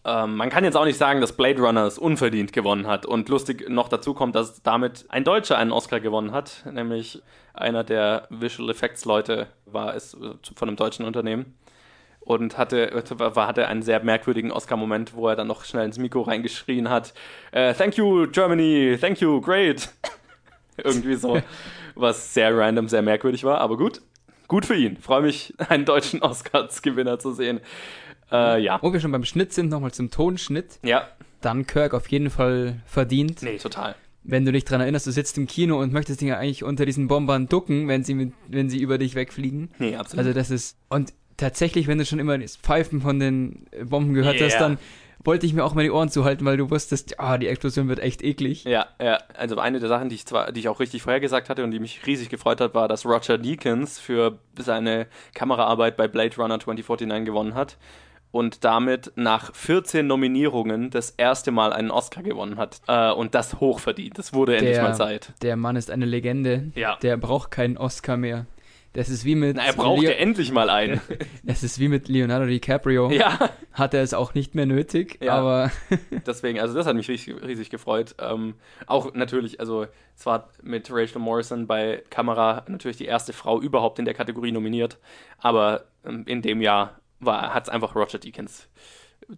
[0.08, 3.06] Ähm, man kann jetzt auch nicht sagen, dass Blade Runner es unverdient gewonnen hat.
[3.06, 7.22] Und lustig noch dazu kommt, dass damit ein Deutscher einen Oscar gewonnen hat, nämlich
[7.54, 11.58] einer der Visual Effects Leute war es äh, von einem deutschen Unternehmen
[12.22, 13.04] und hatte,
[13.36, 17.14] hatte einen sehr merkwürdigen Oscar-Moment, wo er dann noch schnell ins Mikro reingeschrien hat:
[17.52, 19.90] äh, Thank you, Germany, thank you, great.
[20.78, 21.42] Irgendwie so,
[21.96, 24.02] was sehr random, sehr merkwürdig war, aber gut.
[24.48, 24.96] Gut für ihn.
[24.96, 27.60] Freue mich, einen deutschen Oscars-Gewinner zu sehen.
[28.32, 28.80] Äh, ja.
[28.82, 30.80] Wo wir schon beim Schnitt sind, nochmal zum Tonschnitt.
[30.84, 31.08] Ja.
[31.42, 33.42] Dann Kirk auf jeden Fall verdient.
[33.44, 33.96] Nee, total.
[34.24, 36.86] Wenn du dich daran erinnerst, du sitzt im Kino und möchtest dich ja eigentlich unter
[36.86, 39.70] diesen Bombern ducken, wenn sie, mit, wenn sie über dich wegfliegen.
[39.80, 40.26] Nee, absolut.
[40.26, 40.78] Also das ist.
[40.90, 44.46] Und tatsächlich, wenn du schon immer das Pfeifen von den Bomben gehört Yeah.
[44.48, 44.78] hast, dann
[45.24, 48.00] wollte ich mir auch mal die Ohren zuhalten, weil du wusstest, ah, die Explosion wird
[48.00, 48.64] echt eklig.
[48.64, 51.64] Ja, ja, also eine der Sachen, die ich zwar, die ich auch richtig vorhergesagt hatte
[51.64, 56.36] und die mich riesig gefreut hat, war, dass Roger Deakins für seine Kameraarbeit bei Blade
[56.38, 57.78] Runner 2049 gewonnen hat
[58.32, 62.82] und damit nach 14 Nominierungen das erste Mal einen Oscar gewonnen hat.
[62.88, 64.18] Äh, und das hochverdient.
[64.18, 65.34] Das wurde endlich Der- mal Zeit.
[65.42, 66.72] Der Mann ist eine Legende.
[66.76, 66.98] Ja.
[67.02, 68.46] Der braucht keinen Oscar mehr.
[68.94, 71.00] Das ist wie mit Na, er brauchte Leo- endlich mal einen.
[71.46, 73.12] Es ist wie mit Leonardo DiCaprio.
[73.12, 75.34] ja, Hat er es auch nicht mehr nötig, Ja.
[75.34, 75.72] aber
[76.26, 78.16] deswegen, also das hat mich riesig, riesig gefreut.
[78.20, 78.56] Ähm,
[78.88, 79.86] auch natürlich, also
[80.16, 84.52] es war mit Rachel Morrison bei Kamera natürlich die erste Frau überhaupt in der Kategorie
[84.52, 84.98] nominiert,
[85.38, 88.68] aber ähm, in dem Jahr hat es einfach Roger Deakins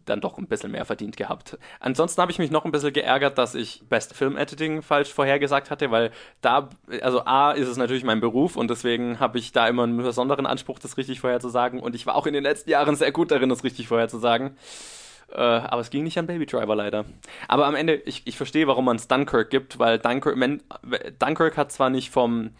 [0.05, 1.57] dann doch ein bisschen mehr verdient gehabt.
[1.79, 5.71] Ansonsten habe ich mich noch ein bisschen geärgert, dass ich Best Film Editing falsch vorhergesagt
[5.71, 6.11] hatte, weil
[6.41, 6.69] da,
[7.01, 10.45] also A, ist es natürlich mein Beruf und deswegen habe ich da immer einen besonderen
[10.45, 13.49] Anspruch, das richtig vorherzusagen und ich war auch in den letzten Jahren sehr gut darin,
[13.49, 14.57] das richtig vorherzusagen.
[15.31, 17.05] Äh, aber es ging nicht an Baby Driver leider.
[17.47, 20.61] Aber am Ende, ich, ich verstehe, warum man es Dunkirk gibt, weil Dunkirk, man,
[21.19, 22.51] Dunkirk hat zwar nicht vom,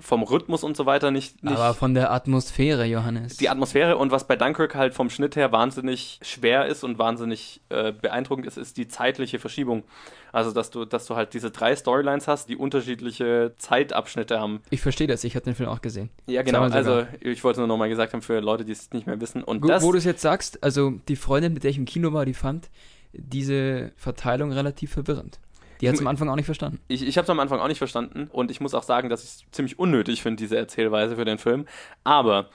[0.00, 3.36] vom Rhythmus und so weiter nicht, nicht aber von der Atmosphäre, Johannes.
[3.36, 7.60] die Atmosphäre und was bei Dunkirk halt vom Schnitt her wahnsinnig schwer ist und wahnsinnig
[7.68, 9.84] äh, beeindruckend ist, ist die zeitliche Verschiebung.
[10.32, 14.60] Also, dass du, dass du halt diese drei Storylines hast, die unterschiedliche Zeitabschnitte haben.
[14.70, 16.10] ich verstehe das, ich habe den Film auch gesehen.
[16.26, 16.62] Ja, genau.
[16.62, 19.42] Also, ich wollte nur nochmal gesagt haben für Leute, die es nicht mehr wissen.
[19.42, 22.12] Und Wo, wo du es jetzt sagst, also die Freundin, mit der ich im Kino
[22.12, 22.68] war, die fand
[23.12, 25.38] diese Verteilung relativ verwirrend.
[25.80, 26.80] Die hat es am Anfang auch nicht verstanden.
[26.88, 29.22] Ich, ich habe es am Anfang auch nicht verstanden und ich muss auch sagen, dass
[29.22, 31.66] ich es ziemlich unnötig finde, diese Erzählweise für den Film.
[32.04, 32.50] Aber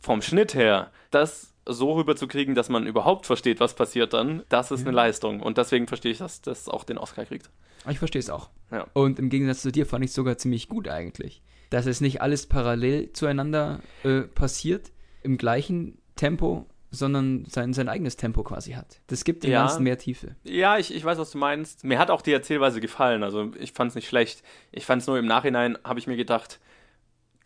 [0.00, 4.80] vom Schnitt her, das so rüberzukriegen, dass man überhaupt versteht, was passiert dann, das ist
[4.80, 5.40] eine Leistung.
[5.40, 7.50] Und deswegen verstehe ich, dass das auch den Oscar kriegt.
[7.88, 8.50] Ich verstehe es auch.
[8.70, 8.86] Ja.
[8.92, 11.42] Und im Gegensatz zu dir fand ich es sogar ziemlich gut eigentlich.
[11.70, 18.16] Dass es nicht alles parallel zueinander äh, passiert, im gleichen Tempo, sondern sein, sein eigenes
[18.16, 19.00] Tempo quasi hat.
[19.08, 19.62] Das gibt dem Ja.
[19.62, 20.36] Ganzen mehr Tiefe.
[20.44, 21.82] Ja, ich, ich weiß, was du meinst.
[21.84, 23.22] Mir hat auch die Erzählweise gefallen.
[23.24, 24.42] Also ich fand es nicht schlecht.
[24.70, 26.60] Ich fand es nur im Nachhinein, habe ich mir gedacht,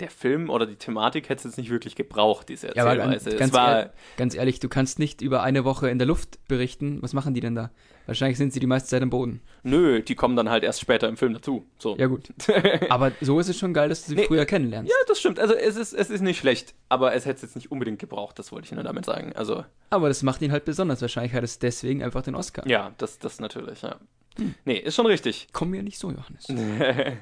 [0.01, 3.31] der Film oder die Thematik hätte es jetzt nicht wirklich gebraucht, diese Ja, Erzählweise.
[3.31, 6.39] ganz, es war, ehr- ganz ehrlich, du kannst nicht über eine Woche in der Luft
[6.49, 7.01] berichten.
[7.03, 7.71] Was machen die denn da?
[8.07, 9.41] Wahrscheinlich sind sie die meiste Zeit am Boden.
[9.65, 11.67] nö, die kommen dann halt erst später im Film dazu.
[11.79, 11.97] So.
[11.97, 12.29] Ja, gut.
[12.91, 14.27] Aber so ist es schon geil, dass du sie Nee.
[14.27, 14.91] früher kennenlernst.
[14.91, 15.41] Ja, das stimmt.
[15.41, 18.39] Also es ist, es ist nicht schlecht, aber es hätte es jetzt nicht unbedingt gebraucht,
[18.39, 19.33] das wollte ich nur damit sagen.
[19.35, 21.01] Also, Aber das macht ihn halt besonders.
[21.03, 22.67] Wahrscheinlich hat es deswegen einfach den Oscar.
[22.69, 23.97] ja, das, das natürlich, ja.
[24.39, 24.55] Hm.
[24.67, 25.49] Nee, ist schon richtig.
[25.53, 26.47] Komm mir nicht so, Johannes.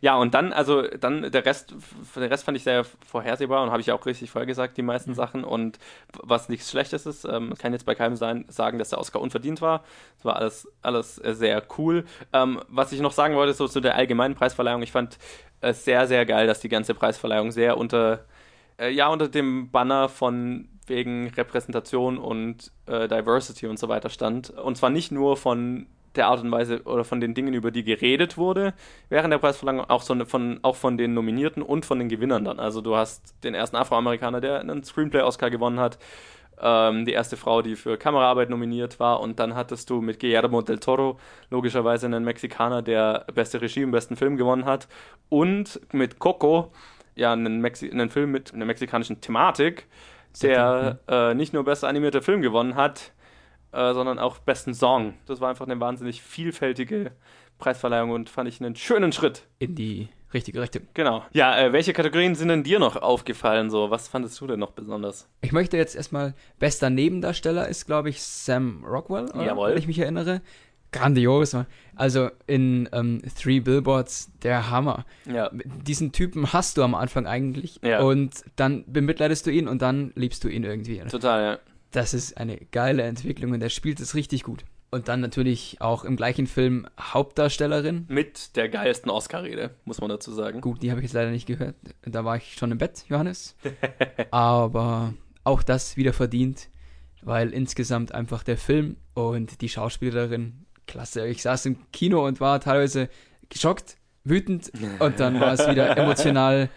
[0.00, 1.74] Ja, und dann, also dann der Rest,
[2.14, 5.14] der Rest fand ich sehr vorhersehbar und habe ich ja auch richtig vorhergesagt, die meisten
[5.14, 5.44] Sachen.
[5.44, 5.78] Und
[6.22, 9.60] was nichts Schlechtes ist, ähm, kann jetzt bei keinem sein, sagen, dass der Oscar unverdient
[9.60, 9.84] war.
[10.18, 12.04] Es war alles, alles sehr cool.
[12.32, 15.18] Ähm, was ich noch sagen wollte, so zu der allgemeinen Preisverleihung, ich fand
[15.60, 18.24] es sehr, sehr geil, dass die ganze Preisverleihung sehr unter,
[18.78, 24.50] äh, ja, unter dem Banner von wegen Repräsentation und äh, Diversity und so weiter stand.
[24.50, 27.84] Und zwar nicht nur von der Art und Weise oder von den Dingen, über die
[27.84, 28.74] geredet wurde
[29.08, 32.58] während der Preisverleihung, auch, so von, auch von den Nominierten und von den Gewinnern dann.
[32.58, 35.98] Also du hast den ersten Afroamerikaner, der einen Screenplay-Oscar gewonnen hat,
[36.60, 40.62] ähm, die erste Frau, die für Kameraarbeit nominiert war und dann hattest du mit Guillermo
[40.62, 41.18] del Toro
[41.50, 44.88] logischerweise einen Mexikaner, der beste Regie im besten Film gewonnen hat
[45.28, 46.72] und mit Coco
[47.14, 49.86] ja einen, Mexi einen Film mit einer mexikanischen Thematik,
[50.42, 53.12] der äh, nicht nur bester animierter Film gewonnen hat,
[53.76, 55.14] äh, sondern auch besten Song.
[55.26, 57.12] Das war einfach eine wahnsinnig vielfältige
[57.58, 59.44] Preisverleihung und fand ich einen schönen Schritt.
[59.58, 60.82] In die richtige Richtung.
[60.94, 61.24] Genau.
[61.32, 63.70] Ja, äh, welche Kategorien sind denn dir noch aufgefallen?
[63.70, 65.28] So, was fandest du denn noch besonders?
[65.40, 69.44] Ich möchte jetzt erstmal, bester Nebendarsteller ist, glaube ich, Sam Rockwell, oder?
[69.44, 69.70] Jawohl.
[69.70, 70.42] wenn ich mich erinnere.
[70.92, 71.56] Grandios.
[71.94, 75.04] Also in ähm, Three Billboards, der Hammer.
[75.26, 75.50] Ja.
[75.86, 78.00] Diesen Typen hast du am Anfang eigentlich Ja.
[78.00, 80.98] und dann bemitleidest du ihn und dann liebst du ihn irgendwie.
[81.10, 81.58] Total, ja.
[81.96, 84.66] Das ist eine geile Entwicklung und der spielt es richtig gut.
[84.90, 88.04] Und dann natürlich auch im gleichen Film Hauptdarstellerin.
[88.08, 90.60] Mit der geilsten Oscar-Rede, muss man dazu sagen.
[90.60, 91.74] Gut, die habe ich jetzt leider nicht gehört.
[92.02, 93.56] Da war ich schon im Bett, Johannes.
[94.30, 96.68] Aber auch das wieder verdient.
[97.22, 101.26] weil insgesamt einfach der Film und die Schauspielerin klasse.
[101.26, 103.08] Ich saß im Kino und war teilweise
[103.48, 106.68] geschockt, wütend und dann war es wieder emotional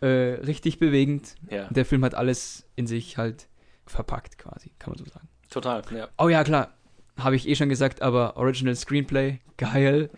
[0.00, 1.34] äh, richtig bewegend.
[1.50, 1.68] Ja.
[1.70, 3.48] Der Film hat alles in sich halt
[3.90, 5.28] verpackt quasi, kann man so sagen.
[5.50, 6.08] Total, ja.
[6.18, 6.74] Oh ja, klar,
[7.18, 10.10] habe ich eh schon gesagt, aber Original Screenplay, geil.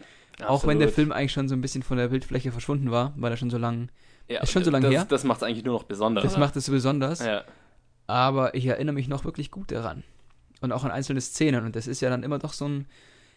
[0.46, 0.94] Auch wenn der Absolut.
[0.94, 3.58] Film eigentlich schon so ein bisschen von der Bildfläche verschwunden war, weil er schon so
[3.58, 3.90] lang,
[4.28, 5.04] ja, ist schon so lange her.
[5.04, 6.24] Das macht es eigentlich nur noch besonders.
[6.24, 7.24] das macht es so besonders.
[7.24, 7.44] ja.
[8.06, 10.02] aber ich erinnere mich noch wirklich gut daran.
[10.60, 11.64] Und auch an einzelne Szenen.
[11.64, 12.86] Und das ist ja dann immer doch so ein,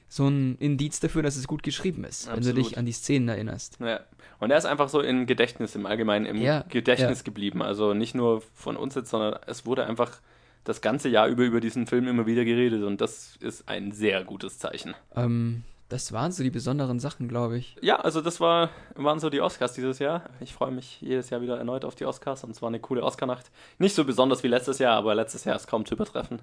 [0.08, 2.66] so ein Indiz dafür, dass es gut geschrieben ist, wenn du Absolut.
[2.66, 3.78] dich an die Szenen erinnerst.
[3.80, 4.02] Ja.
[4.40, 7.24] Und er ist einfach so im Gedächtnis, im Allgemeinen im Ja, Gedächtnis ja.
[7.24, 7.62] geblieben.
[7.62, 10.20] Also nicht nur von uns jetzt, sondern es wurde einfach
[10.64, 12.84] das ganze Jahr über über diesen Film immer wieder geredet.
[12.84, 14.94] Und das ist ein sehr gutes Zeichen.
[15.16, 17.76] Ähm, das waren so die besonderen Sachen, glaube ich.
[17.82, 20.24] Ja, also das war, waren so die Oscars dieses Jahr.
[20.40, 23.04] Ich freue mich jedes Jahr wieder erneut auf die Oscars und es war eine coole
[23.04, 23.52] Oscarnacht.
[23.78, 26.40] Nicht so besonders wie letztes Jahr, aber letztes Jahr ist kaum zu übertreffen.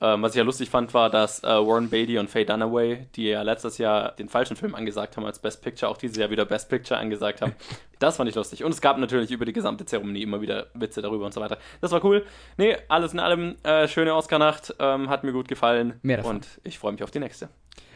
[0.00, 3.24] Ähm, was ich ja lustig fand, war, dass äh, Warren Beatty und Faye Dunaway, die
[3.24, 6.44] ja letztes Jahr den falschen Film angesagt haben als Best Picture, auch dieses Jahr wieder
[6.44, 7.54] Best Picture angesagt haben.
[8.00, 8.62] Das fand ich lustig.
[8.62, 11.58] Und es gab natürlich über die gesamte Zeremonie immer wieder Witze darüber und so weiter.
[11.80, 12.24] Das war cool.
[12.56, 15.94] Nee, alles in allem, äh, schöne Oscarnacht, ähm, hat mir gut gefallen.
[16.02, 16.36] Mehr davon.
[16.36, 17.48] Und ich freue mich auf die nächste.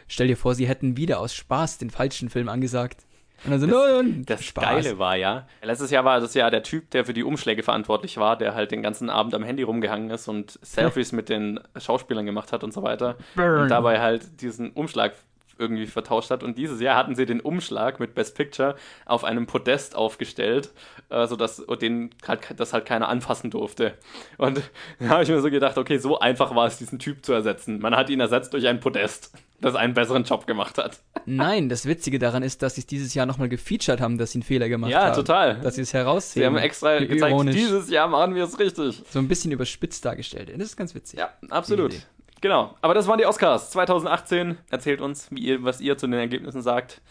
[0.09, 3.05] Stell dir vor, sie hätten wieder aus Spaß den falschen Film angesagt.
[3.45, 6.89] Und dann so, nein, Das Geile war ja, letztes Jahr war das ja der Typ,
[6.91, 10.27] der für die Umschläge verantwortlich war, der halt den ganzen Abend am Handy rumgehangen ist
[10.27, 13.17] und Selfies mit den Schauspielern gemacht hat und so weiter.
[13.35, 13.63] Burn.
[13.63, 15.13] Und dabei halt diesen Umschlag
[15.57, 16.43] irgendwie vertauscht hat.
[16.43, 18.75] Und dieses Jahr hatten sie den Umschlag mit Best Picture
[19.05, 20.71] auf einem Podest aufgestellt,
[21.09, 23.93] äh, sodass den halt, das halt keiner anfassen durfte.
[24.37, 24.61] Und
[24.99, 27.79] da habe ich mir so gedacht, okay, so einfach war es, diesen Typ zu ersetzen.
[27.79, 29.31] Man hat ihn ersetzt durch ein Podest,
[29.63, 30.99] das einen besseren Job gemacht hat.
[31.25, 34.37] Nein, das Witzige daran ist, dass sie es dieses Jahr nochmal gefeatured haben, dass sie
[34.37, 35.15] einen Fehler gemacht Ja, haben.
[35.15, 35.59] total.
[35.61, 36.41] Dass sie es herausheben.
[36.41, 37.55] Sie haben extra Wie gezeigt, ironisch.
[37.55, 39.01] dieses Jahr machen wir es richtig.
[39.09, 40.51] So ein bisschen überspitzt dargestellt.
[40.55, 41.17] Das ist ganz witzig.
[41.19, 41.93] Ja, absolut.
[42.41, 42.75] Genau.
[42.81, 44.57] Aber das waren die Oscars 2018.
[44.69, 47.01] Erzählt uns, wie ihr, was ihr zu den Ergebnissen sagt,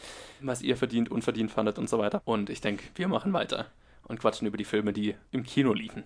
[0.43, 2.21] was ihr verdient, unverdient fandet und so weiter.
[2.27, 3.67] Und ich denke, wir machen weiter
[4.07, 6.05] und quatschen über die Filme, die im Kino liefen.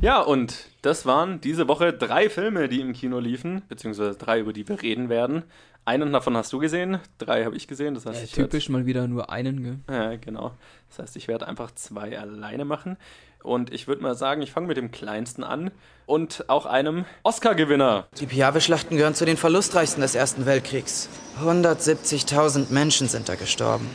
[0.00, 4.52] Ja, und das waren diese Woche drei Filme, die im Kino liefen, beziehungsweise drei, über
[4.52, 5.42] die wir reden werden.
[5.84, 7.94] Einen davon hast du gesehen, drei habe ich gesehen.
[7.94, 9.78] Das heißt, Äh, ich werd- typisch mal wieder nur einen, gell?
[9.94, 10.52] ja, genau.
[10.88, 12.96] Das heißt, ich werde einfach zwei alleine machen.
[13.42, 15.70] Und ich würde mal sagen, ich fange mit dem kleinsten an
[16.06, 18.06] und auch einem Oscar-Gewinner.
[18.18, 21.08] Die Piave-Schlachten gehören zu den verlustreichsten des Ersten Weltkriegs.
[21.42, 23.88] 170.000 Menschen sind da gestorben.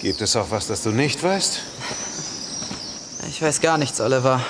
[0.00, 1.62] Gibt es auch was, das du nicht weißt?
[3.28, 4.40] Ich weiß gar nichts, Oliver.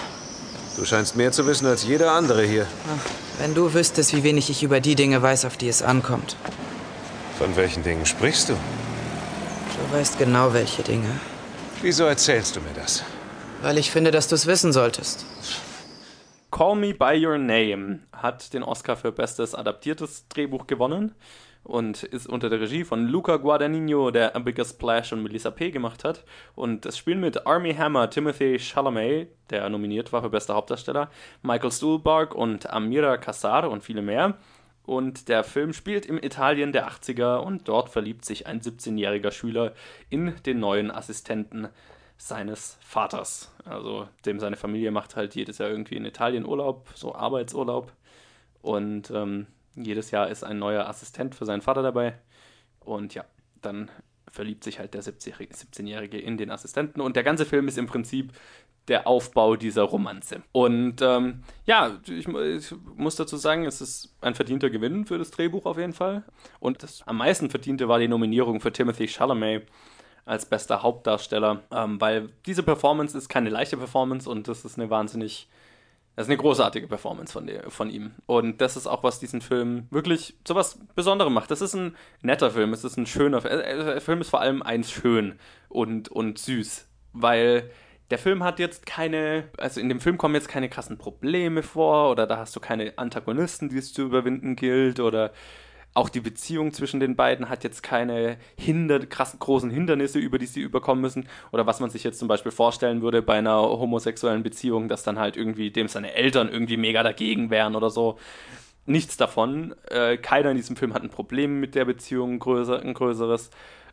[0.78, 2.64] Du scheinst mehr zu wissen als jeder andere hier.
[3.40, 6.36] Wenn du wüsstest, wie wenig ich über die Dinge weiß, auf die es ankommt.
[7.36, 8.52] Von welchen Dingen sprichst du?
[8.52, 11.08] Du weißt genau, welche Dinge.
[11.82, 13.02] Wieso erzählst du mir das?
[13.60, 15.26] Weil ich finde, dass du es wissen solltest.
[16.52, 21.12] Call Me By Your Name hat den Oscar für bestes adaptiertes Drehbuch gewonnen
[21.68, 25.70] und ist unter der Regie von Luca Guadagnino, der A Bigger Splash und Melissa P.
[25.70, 26.24] gemacht hat.
[26.54, 31.10] Und das Spiel mit Army Hammer, Timothy Chalamet, der nominiert war für bester Hauptdarsteller,
[31.42, 34.38] Michael Stuhlbarg und Amira Kassar und viele mehr.
[34.86, 39.74] Und der Film spielt im Italien der 80er und dort verliebt sich ein 17-jähriger Schüler
[40.08, 41.68] in den neuen Assistenten
[42.16, 43.54] seines Vaters.
[43.66, 47.92] Also dem seine Familie macht halt jedes Jahr irgendwie in Italien Urlaub, so Arbeitsurlaub.
[48.62, 49.46] Und ähm,
[49.84, 52.18] jedes Jahr ist ein neuer Assistent für seinen Vater dabei.
[52.80, 53.24] Und ja,
[53.62, 53.90] dann
[54.30, 57.00] verliebt sich halt der 70-Jährige 17-Jährige in den Assistenten.
[57.00, 58.32] Und der ganze Film ist im Prinzip
[58.88, 60.42] der Aufbau dieser Romanze.
[60.52, 65.30] Und ähm, ja, ich, ich muss dazu sagen, es ist ein verdienter Gewinn für das
[65.30, 66.24] Drehbuch auf jeden Fall.
[66.58, 69.66] Und das am meisten verdiente war die Nominierung für Timothy Chalamet
[70.24, 74.90] als bester Hauptdarsteller, ähm, weil diese Performance ist keine leichte Performance und das ist eine
[74.90, 75.48] wahnsinnig,
[76.18, 78.10] das ist eine großartige Performance von, der, von ihm.
[78.26, 81.48] Und das ist auch, was diesen Film wirklich zu was Besonderem macht.
[81.52, 83.60] Das ist ein netter Film, es ist ein schöner Film.
[83.60, 87.70] Der Film ist vor allem eins schön und, und süß, weil
[88.10, 92.10] der Film hat jetzt keine, also in dem Film kommen jetzt keine krassen Probleme vor
[92.10, 95.32] oder da hast du keine Antagonisten, die es zu überwinden gilt oder
[95.98, 100.46] auch die Beziehung zwischen den beiden hat jetzt keine hinder, krassen großen Hindernisse, über die
[100.46, 101.28] sie überkommen müssen.
[101.50, 105.18] Oder was man sich jetzt zum Beispiel vorstellen würde bei einer homosexuellen Beziehung, dass dann
[105.18, 108.16] halt irgendwie dem seine Eltern irgendwie mega dagegen wären oder so.
[108.86, 109.74] Nichts davon.
[109.90, 113.50] Äh, keiner in diesem Film hat ein Problem mit der Beziehung, größer, ein größeres.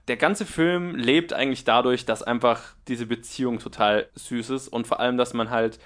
[0.08, 5.00] Der ganze Film lebt eigentlich dadurch, dass einfach diese Beziehung total süß ist und vor
[5.00, 5.80] allem, dass man halt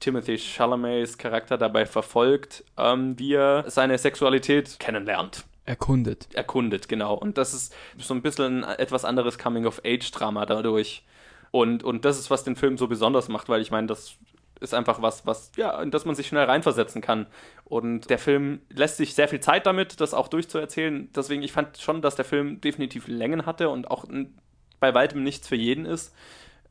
[0.00, 5.44] Timothy Chalamets Charakter dabei verfolgt, ähm, wie er seine Sexualität kennenlernt.
[5.64, 6.28] Erkundet.
[6.34, 7.14] Erkundet, genau.
[7.14, 11.04] Und das ist so ein bisschen ein etwas anderes Coming-of-Age-Drama dadurch.
[11.50, 14.16] Und, und das ist, was den Film so besonders macht, weil ich meine, das
[14.60, 17.26] ist einfach was, was, ja, in das man sich schnell reinversetzen kann.
[17.64, 21.10] Und der Film lässt sich sehr viel Zeit damit, das auch durchzuerzählen.
[21.14, 24.04] Deswegen, ich fand schon, dass der Film definitiv Längen hatte und auch
[24.80, 26.14] bei weitem nichts für jeden ist.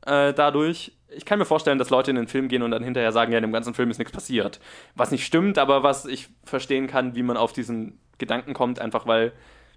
[0.04, 3.12] Äh, dadurch, ich kann mir vorstellen, dass Leute in den Film gehen und dann hinterher
[3.12, 4.58] sagen, ja, in dem ganzen Film ist nichts passiert.
[4.94, 9.06] Was nicht stimmt, aber was ich verstehen kann, wie man auf diesen Gedanken kommt, einfach
[9.06, 9.32] weil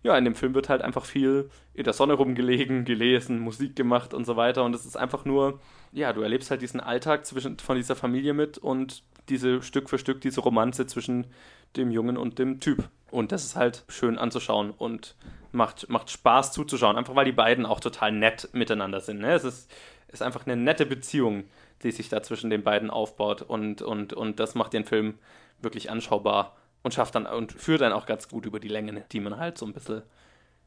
[0.06, 4.14] ja, in dem Film wird halt einfach viel in der Sonne rumgelegen, gelesen, Musik gemacht
[4.14, 4.64] und so weiter.
[4.64, 5.60] Und es ist einfach nur,
[5.92, 9.98] ja, du erlebst halt diesen Alltag zwischen, von dieser Familie mit und diese Stück für
[9.98, 11.26] Stück, diese Romanze zwischen
[11.76, 12.88] dem Jungen und dem Typ.
[13.10, 15.16] Und das ist halt schön anzuschauen und
[15.52, 16.98] macht, macht Spaß zuzuschauen.
[16.98, 19.22] Einfach weil die beiden auch total nett miteinander sind.
[19.22, 19.34] Ne?
[19.34, 19.74] Es ist,
[20.10, 21.46] ist einfach eine nette Beziehung,
[21.82, 23.42] die sich da zwischen den beiden aufbaut.
[23.42, 25.16] Und, und, und das macht den Film
[25.64, 26.56] wirklich anschaubar
[26.86, 29.58] und schafft dann und führt dann auch ganz gut über die Länge, die man halt
[29.58, 30.04] so ein bisschen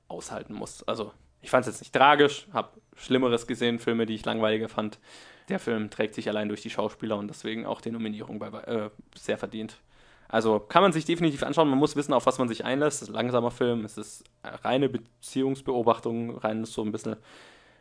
[0.08, 0.82] aushalten muss.
[0.82, 4.98] Also ich fand es jetzt nicht tragisch, habe Schlimmeres gesehen, Filme, die ich langweiliger fand.
[5.48, 8.90] Der Film trägt sich allein durch die Schauspieler und deswegen auch die Nominierung bei, äh,
[9.16, 9.78] sehr verdient.
[10.26, 11.68] Also kann man sich definitiv anschauen.
[11.68, 12.96] Man muss wissen, auf was man sich einlässt.
[12.96, 17.14] Es ist ein langsamer Film, es ist reine Beziehungsbeobachtung, rein so ein bisschen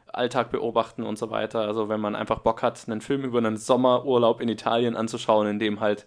[0.06, 1.62] Alltag beobachten und so weiter.
[1.62, 5.58] Also wenn man einfach Bock hat, einen Film über einen Sommerurlaub in Italien anzuschauen, in
[5.58, 6.06] dem halt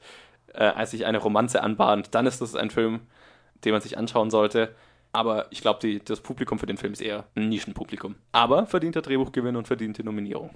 [0.54, 3.00] äh, als sich eine Romanze anbahnt, dann ist das ein Film,
[3.64, 4.74] den man sich anschauen sollte.
[5.12, 8.14] Aber ich glaube, das Publikum für den Film ist eher ein Nischenpublikum.
[8.32, 10.50] Aber verdienter Drehbuchgewinn und verdiente Nominierung.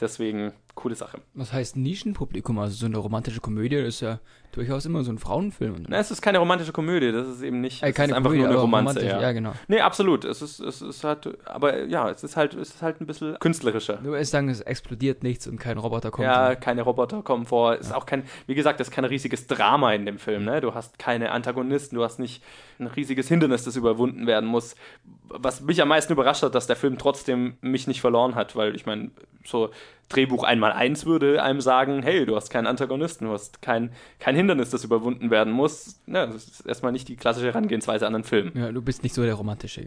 [0.00, 1.20] Deswegen coole Sache.
[1.34, 2.58] Was heißt Nischenpublikum?
[2.58, 4.20] Also so eine romantische Komödie ist ja
[4.52, 5.84] durchaus immer so ein Frauenfilm.
[5.88, 7.82] Na, es ist keine romantische Komödie, das ist eben nicht.
[7.82, 9.04] Äh, keine es ist einfach Komödie, nur eine Romanze.
[9.04, 9.20] Ja.
[9.20, 9.52] ja, genau.
[9.66, 10.24] Nee, absolut.
[10.24, 13.38] Es ist, es ist halt, aber ja, es ist halt, es ist halt ein bisschen
[13.38, 13.96] künstlerischer.
[13.96, 16.24] Du willst sagen, es explodiert nichts und kein Roboter kommt.
[16.24, 17.76] Ja, keine Roboter kommen vor.
[17.76, 20.44] Ist auch kein, wie gesagt, es ist kein riesiges Drama in dem Film.
[20.44, 20.60] Ne?
[20.60, 22.42] Du hast keine Antagonisten, du hast nicht
[22.78, 24.76] ein riesiges Hindernis, das überwunden werden muss.
[25.28, 28.74] Was mich am meisten überrascht hat, dass der Film trotzdem mich nicht verloren hat, weil
[28.74, 29.10] ich meine,
[29.44, 29.70] so
[30.08, 34.34] Drehbuch einmal eins würde einem sagen, hey, du hast keinen Antagonisten, du hast kein, kein
[34.34, 36.00] Hindernis, das überwunden werden muss.
[36.06, 38.52] Ja, das ist erstmal nicht die klassische Herangehensweise an einen Film.
[38.54, 39.84] Ja, du bist nicht so der Romantische.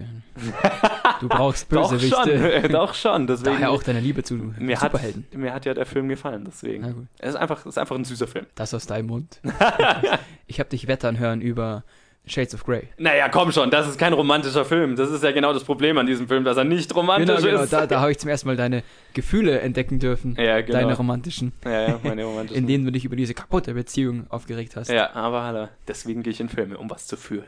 [1.22, 2.62] Du brauchst Doch Bösewichte.
[2.62, 3.28] schon, doch schon.
[3.28, 5.26] Deswegen, Daher auch deine Liebe zu mir hat, Superhelden.
[5.34, 6.84] mir hat ja der Film gefallen, deswegen.
[6.84, 7.08] Na gut.
[7.18, 8.46] Es ist einfach, es ist einfach ein süßer Film.
[8.54, 9.40] Das aus deinem Mund.
[10.46, 11.84] ich habe dich wettern hören über
[12.32, 12.88] Shades of Grey.
[12.98, 14.96] Naja, komm schon, das ist kein romantischer Film.
[14.96, 17.62] Das ist ja genau das Problem an diesem Film, dass er nicht romantisch Genau, genau.
[17.64, 17.74] ist.
[17.74, 20.36] Da, da habe ich zum ersten Mal deine Gefühle entdecken dürfen.
[20.40, 20.80] Ja, genau.
[20.80, 21.52] Deine romantischen.
[21.66, 22.58] ja, ja, meine romantischen.
[22.58, 24.90] In denen du dich über diese kaputte Beziehung aufgeregt hast.
[24.90, 27.46] ja, aber hallo, deswegen gehe ich in Filme, um was zu fühlen.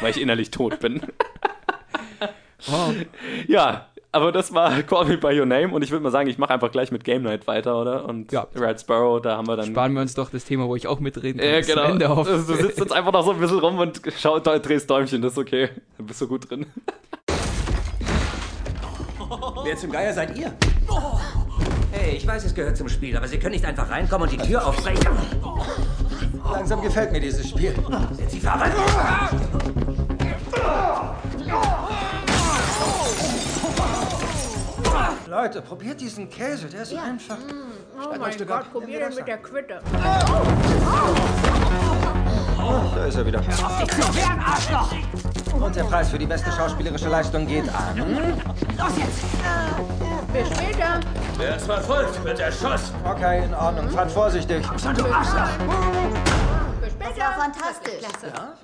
[0.00, 1.00] Weil ich innerlich tot bin.
[2.66, 2.94] Wow.
[3.46, 6.38] ja, aber das war Call Me By Your Name und ich würde mal sagen, ich
[6.38, 8.04] mache einfach gleich mit Game Night weiter, oder?
[8.04, 8.46] Und Ja.
[8.54, 9.66] Red Sparrow, da haben wir dann...
[9.66, 11.50] Sparen wir uns doch das Thema, wo ich auch mitreden kann.
[11.50, 11.82] Ja, genau.
[11.82, 12.28] Ende auf.
[12.28, 15.32] Also, du sitzt jetzt einfach noch so ein bisschen rum und schau, drehst Däumchen, das
[15.32, 15.70] ist okay.
[15.98, 16.66] Da bist du gut drin.
[19.64, 20.52] Wer zum Geier seid ihr?
[21.90, 24.46] Hey, ich weiß, es gehört zum Spiel, aber Sie können nicht einfach reinkommen und die
[24.46, 25.06] Tür aufbrechen.
[26.52, 27.74] Langsam gefällt mir dieses Spiel.
[28.12, 28.74] Sind Sie verrückt?
[35.26, 37.36] Leute, probiert diesen Käse, der ist einfach.
[37.96, 39.80] Oh mein Gott, probier den mit der Quitte.
[42.94, 43.42] Da ist er wieder.
[45.60, 47.96] Und der Preis für die beste schauspielerische Leistung geht an.
[50.32, 51.00] Bis später.
[51.36, 52.94] Wer uns verfolgt, wird erschossen.
[53.04, 53.90] Okay, in Ordnung.
[53.90, 54.64] Fahrt vorsichtig.
[54.70, 54.84] Bis
[57.16, 58.02] Das war fantastisch.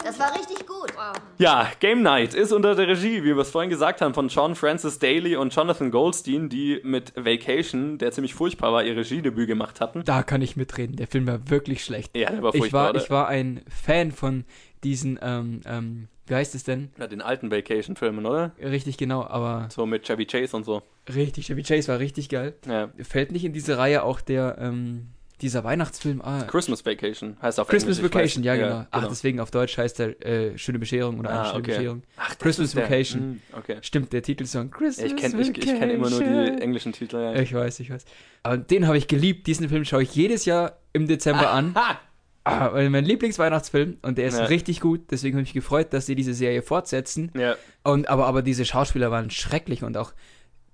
[0.03, 0.93] Das war richtig gut.
[1.39, 4.55] Ja, Game Night ist unter der Regie, wie wir es vorhin gesagt haben, von John
[4.55, 9.81] Francis Daly und Jonathan Goldstein, die mit Vacation, der ziemlich furchtbar war, ihr Regiedebüt gemacht
[9.81, 10.03] hatten.
[10.05, 10.97] Da kann ich mitreden.
[10.97, 12.17] Der Film war wirklich schlecht.
[12.17, 12.85] Ja, der war ich furchtbar.
[12.85, 13.01] war, oder?
[13.03, 14.45] ich war ein Fan von
[14.83, 16.91] diesen, ähm, ähm, wie heißt es denn?
[16.99, 18.53] Ja, den alten Vacation-Filmen, oder?
[18.61, 20.83] Richtig genau, aber So mit Chevy Chase und so.
[21.15, 22.55] richtig, Chevy Chase war richtig geil.
[22.67, 22.91] Ja.
[23.03, 25.09] Fällt nicht in diese Reihe auch der, ähm,
[25.43, 26.21] dieser Weihnachtsfilm?
[26.23, 28.47] Ah, Christmas Vacation heißt auf Christmas Englisch, Vacation, weiß.
[28.47, 28.87] ja, genau.
[28.91, 31.77] Ach, deswegen auf Deutsch heißt der äh, Schöne Bescherung oder eine Ah, schöne okay.
[31.77, 32.03] Bescherung.
[32.17, 33.21] Ach, Christmas Vacation.
[33.21, 33.77] Hm, Okay.
[33.83, 34.71] Stimmt, der Titelsong.
[34.71, 36.59] Christmas Ich kenne ich, ich kenn immer nur die Vacation.
[36.61, 37.17] englischen Titel.
[37.17, 37.35] Ja.
[37.35, 38.05] Ich weiß, ich weiß.
[38.43, 39.47] Aber den habe ich geliebt.
[39.47, 41.75] Diesen Film schaue ich jedes Jahr im Dezember an.
[41.75, 41.99] Ha!
[42.43, 44.45] Ah, mein Lieblingsweihnachtsfilm und der ist Ja.
[44.47, 45.11] richtig gut.
[45.11, 47.31] Deswegen habe ich mich gefreut, dass sie diese Serie fortsetzen.
[47.35, 47.55] Ja.
[47.85, 50.13] Und aber, aber diese Schauspieler waren schrecklich und auch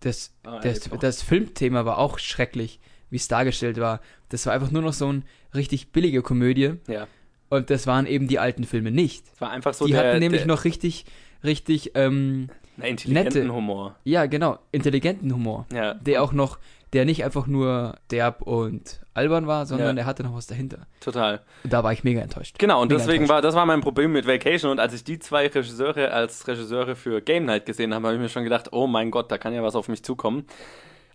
[0.00, 0.98] das, Ah, das, ja, auch.
[0.98, 2.78] das Filmthema war auch schrecklich,
[3.10, 4.00] wie es dargestellt war.
[4.30, 5.22] Das war einfach nur noch so eine
[5.54, 6.74] richtig billige Komödie.
[6.88, 7.06] ja.
[7.48, 9.24] Und das waren eben die alten Filme nicht.
[9.32, 11.04] Es war einfach so die der, hatten nämlich der, noch richtig,
[11.44, 13.94] richtig, ähm, na, intelligenten nette- Humor.
[14.02, 15.64] ja, genau, intelligenten Humor.
[15.72, 15.94] Ja.
[15.94, 16.58] Der auch noch,
[16.92, 19.92] der nicht einfach nur derb und albern war, sondern Ja.
[19.94, 20.88] der hatte noch was dahinter.
[20.98, 21.40] Total.
[21.62, 22.58] Und da war ich mega enttäuscht.
[22.58, 23.30] Genau, und Mega deswegen enttäuscht.
[23.30, 24.72] war, das war mein Problem mit Vacation.
[24.72, 28.20] Und als ich die zwei Regisseure als Regisseure für Game Night gesehen habe, habe ich
[28.22, 30.46] mir schon gedacht, oh mein Gott, da kann ja was auf mich zukommen.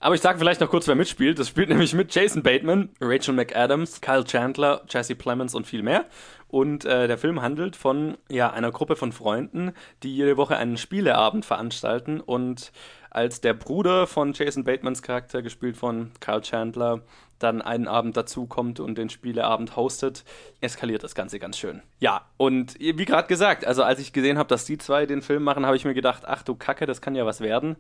[0.04, 1.38] Aber ich sage vielleicht noch kurz, wer mitspielt.
[1.38, 6.06] Das spielt nämlich mit Jason Bateman, Rachel McAdams, Kyle Chandler, Jesse Plemons und viel mehr.
[6.47, 9.74] Und äh, der Film handelt von ja, einer Gruppe von Freunden,
[10.04, 12.20] die jede Woche einen Spieleabend veranstalten.
[12.20, 12.72] Und
[13.12, 17.02] als der Bruder von Jason Batemans Charakter, gespielt von Kyle Chandler,
[17.39, 20.24] dann einen Abend dazukommt und den Spieleabend hostet,
[20.62, 21.82] eskaliert das Ganze ganz schön.
[21.99, 25.43] Ja, und wie gerade gesagt, also als ich gesehen habe, dass die zwei den Film
[25.43, 27.76] machen, habe ich mir gedacht, ach du Kacke, das kann ja was werden.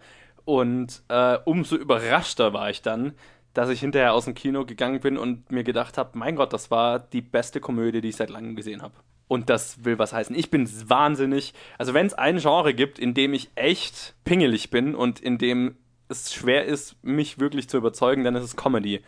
[0.45, 3.13] Und äh, umso überraschter war ich dann,
[3.53, 6.71] dass ich hinterher aus dem Kino gegangen bin und mir gedacht habe, mein Gott, das
[6.71, 8.93] war die beste Komödie, die ich seit langem gesehen habe.
[9.27, 10.35] Und das will was heißen.
[10.35, 11.53] Ich bin wahnsinnig.
[11.77, 15.77] Also wenn es ein Genre gibt, in dem ich echt pingelig bin und in dem
[16.09, 19.01] es schwer ist, mich wirklich zu überzeugen, dann ist es Comedy.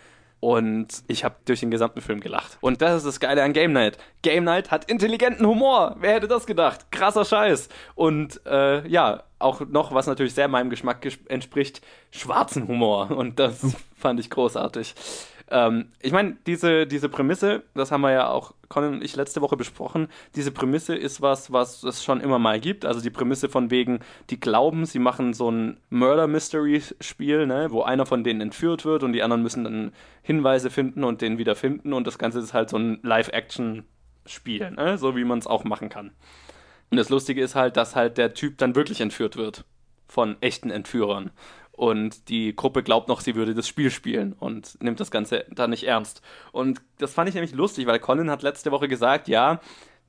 [0.43, 2.57] Und ich habe durch den gesamten Film gelacht.
[2.59, 3.97] Und das ist das Geile an Game Night.
[4.23, 5.95] Game Night hat intelligenten Humor.
[6.01, 6.91] Wer hätte das gedacht?
[6.91, 7.69] Krasser Scheiß.
[7.95, 11.79] Und äh, ja, auch noch, was natürlich sehr meinem Geschmack entspricht,
[12.11, 13.11] schwarzen Humor.
[13.11, 14.95] Und das fand ich großartig.
[15.49, 19.41] Ähm, ich meine, diese, diese Prämisse, das haben wir ja auch Colin und ich letzte
[19.41, 22.85] Woche besprochen, diese Prämisse ist was, was es schon immer mal gibt.
[22.85, 28.05] Also die Prämisse von wegen, die glauben, sie machen so ein Murder-Mystery-Spiel, ne, wo einer
[28.05, 29.91] von denen entführt wird und die anderen müssen dann
[30.21, 34.97] Hinweise finden und den wieder finden und das Ganze ist halt so ein Live-Action-Spiel, ne,
[34.97, 36.11] so wie man es auch machen kann.
[36.89, 39.65] Und das Lustige ist halt, dass halt der Typ dann wirklich entführt wird
[40.07, 41.31] von echten Entführern.
[41.75, 45.71] Und die Gruppe glaubt noch, sie würde das Spiel spielen und nimmt das Ganze dann
[45.71, 46.21] nicht ernst.
[46.51, 49.59] Und das fand ich nämlich lustig, weil Colin hat letzte Woche gesagt, ja,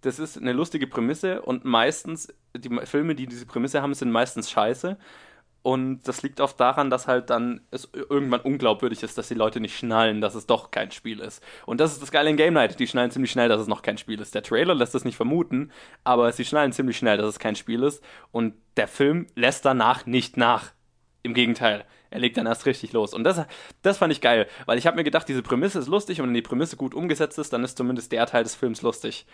[0.03, 4.51] das ist eine lustige Prämisse und meistens, die Filme, die diese Prämisse haben, sind meistens
[4.51, 4.99] scheiße.
[5.63, 9.61] Und das liegt oft daran, dass halt dann es irgendwann unglaubwürdig ist, dass die Leute
[9.61, 11.43] nicht schnallen, dass es doch kein Spiel ist.
[11.65, 12.79] Und das ist das Geile in Game Night.
[12.79, 14.35] Die schnallen ziemlich schnell, dass es noch kein Spiel ist.
[14.35, 15.73] Der Trailer lässt es nicht vermuten,
[16.05, 18.05] aber sie schnallen ziemlich schnell, dass es kein Spiel ist.
[18.31, 20.73] Und der Film lässt danach nicht nach.
[21.25, 23.13] Im Gegenteil, er legt dann erst richtig los.
[23.13, 23.45] Und das,
[23.83, 26.35] das fand ich geil, weil ich habe mir gedacht, diese Prämisse ist lustig und wenn
[26.35, 29.27] die Prämisse gut umgesetzt ist, dann ist zumindest der Teil des Films lustig.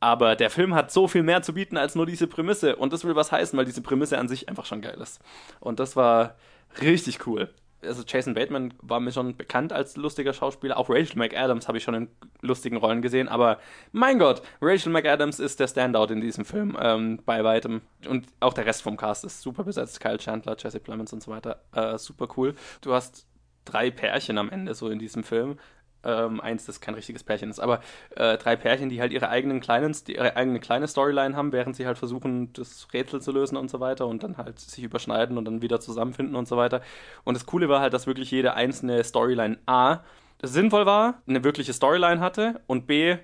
[0.00, 3.04] Aber der Film hat so viel mehr zu bieten als nur diese Prämisse und das
[3.04, 5.20] will was heißen, weil diese Prämisse an sich einfach schon geil ist.
[5.60, 6.36] Und das war
[6.82, 7.48] richtig cool
[7.82, 10.76] also Jason Bateman war mir schon bekannt als lustiger Schauspieler.
[10.76, 12.08] Auch Rachel McAdams habe ich schon in
[12.40, 13.28] lustigen Rollen gesehen.
[13.28, 13.58] Aber
[13.92, 17.82] mein Gott, Rachel McAdams ist der Standout in diesem Film ähm, bei weitem.
[18.08, 20.00] Und auch der Rest vom Cast ist super besetzt.
[20.00, 21.60] Kyle Chandler, Jesse Plemons und so weiter.
[21.72, 22.54] Äh, super cool.
[22.80, 23.26] Du hast
[23.64, 25.58] drei Pärchen am Ende so in diesem Film
[26.06, 27.80] ähm, eins, das kein richtiges Pärchen ist, aber
[28.14, 31.86] äh, drei Pärchen, die halt ihre eigenen kleinen, ihre eigene kleine Storyline haben, während sie
[31.86, 35.44] halt versuchen, das Rätsel zu lösen und so weiter und dann halt sich überschneiden und
[35.44, 36.80] dann wieder zusammenfinden und so weiter.
[37.24, 40.00] Und das Coole war halt, dass wirklich jede einzelne Storyline A
[40.42, 43.16] sinnvoll war, eine wirkliche Storyline hatte und B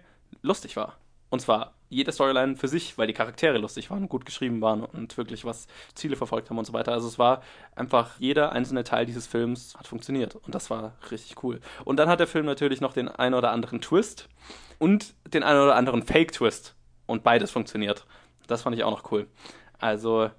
[0.42, 0.96] lustig war.
[1.30, 5.16] Und zwar jede Storyline für sich, weil die Charaktere lustig waren, gut geschrieben waren und
[5.18, 6.92] wirklich was Ziele verfolgt haben und so weiter.
[6.92, 7.42] Also es war
[7.76, 11.60] einfach, jeder einzelne Teil dieses Films hat funktioniert und das war richtig cool.
[11.84, 14.28] Und dann hat der Film natürlich noch den einen oder anderen Twist
[14.78, 16.74] und den einen oder anderen Fake-Twist
[17.06, 18.06] und beides funktioniert.
[18.46, 19.26] Das fand ich auch noch cool.
[19.78, 20.30] Also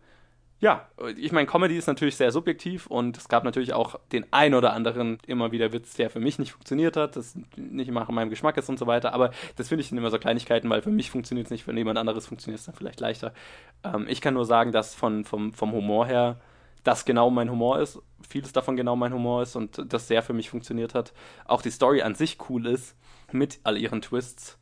[0.59, 0.87] ja,
[1.17, 4.73] ich meine, Comedy ist natürlich sehr subjektiv und es gab natürlich auch den ein oder
[4.73, 8.29] anderen immer wieder Witz, der für mich nicht funktioniert hat, das nicht immer in meinem
[8.29, 9.13] Geschmack ist und so weiter.
[9.13, 11.99] Aber das finde ich immer so Kleinigkeiten, weil für mich funktioniert es nicht, für jemand
[11.99, 13.33] anderes funktioniert es dann vielleicht leichter.
[13.83, 16.39] Ähm, ich kann nur sagen, dass von, vom, vom Humor her
[16.83, 20.33] das genau mein Humor ist, vieles davon genau mein Humor ist und das sehr für
[20.33, 21.13] mich funktioniert hat.
[21.45, 22.95] Auch die Story an sich cool ist,
[23.31, 24.57] mit all ihren Twists.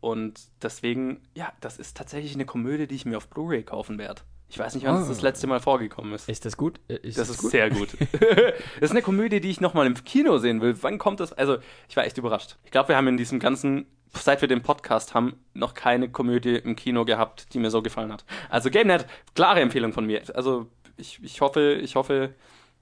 [0.00, 4.22] Und deswegen, ja, das ist tatsächlich eine Komödie, die ich mir auf Blu-ray kaufen werde.
[4.48, 5.22] Ich weiß nicht, wann es das Oh.
[5.22, 6.28] letzte Mal vorgekommen ist.
[6.28, 6.78] Ist das gut?
[6.88, 7.96] Äh, Ist Das ist sehr gut.
[8.12, 10.76] das ist eine Komödie, die ich nochmal im Kino sehen will.
[10.82, 11.32] Wann kommt das?
[11.32, 12.56] Also, ich war echt überrascht.
[12.64, 16.54] Ich glaube, wir haben in diesem ganzen, seit wir den Podcast haben, noch keine Komödie
[16.56, 18.24] im Kino gehabt, die mir so gefallen hat.
[18.48, 20.22] Also, GameNet, klare Empfehlung von mir.
[20.34, 22.32] Also, ich, ich hoffe, ich hoffe,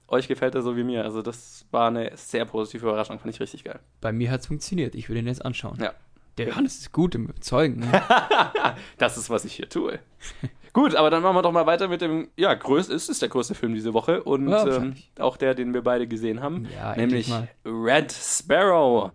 [0.07, 1.03] euch gefällt er so wie mir.
[1.03, 3.17] Also, das war eine sehr positive Überraschung.
[3.19, 3.79] Fand ich richtig geil.
[4.01, 4.93] Bei mir hat es funktioniert.
[4.93, 5.79] Ich würde ihn jetzt anschauen.
[5.81, 5.93] Ja.
[6.37, 7.79] Der Johannes ist gut im Überzeugen.
[7.79, 8.03] Ne?
[8.97, 9.99] Das ist, was ich hier tue.
[10.75, 13.29] Gut, aber dann machen wir doch mal weiter mit dem, ja, größ, es ist der
[13.29, 16.93] größte Film diese Woche und Ja, ähm, auch der, den wir beide gesehen haben, Ja,
[16.97, 17.31] nämlich
[17.65, 19.09] Red Sparrow.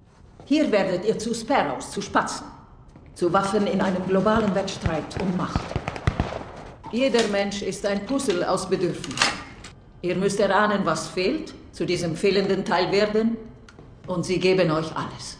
[0.47, 2.47] Hier werdet ihr zu Sparrows, zu Spatzen.
[3.13, 5.61] Zu Waffen in einem globalen Wettstreit um Macht.
[6.93, 9.31] Jeder Mensch ist ein Puzzle aus Bedürfnissen.
[10.01, 13.37] Ihr müsst erahnen, was fehlt, zu diesem fehlenden Teil werden,
[14.07, 15.37] und sie geben euch alles.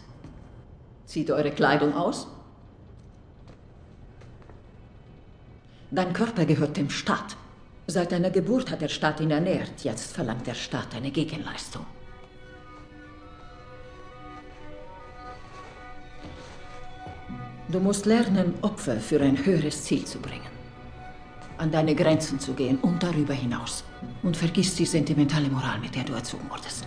[1.07, 2.27] Zieht eure Kleidung aus.
[5.93, 7.37] Dein Körper gehört dem Staat.
[7.89, 9.83] Seit deiner Geburt hat der Staat ihn ernährt.
[9.83, 11.85] Jetzt verlangt der Staat eine Gegenleistung.
[17.69, 20.51] Du musst lernen, Opfer für ein höheres Ziel zu bringen.
[21.59, 23.85] An deine Grenzen zu gehen und darüber hinaus.
[24.23, 26.87] Und vergiss die sentimentale Moral, mit der du erzogen wurdest.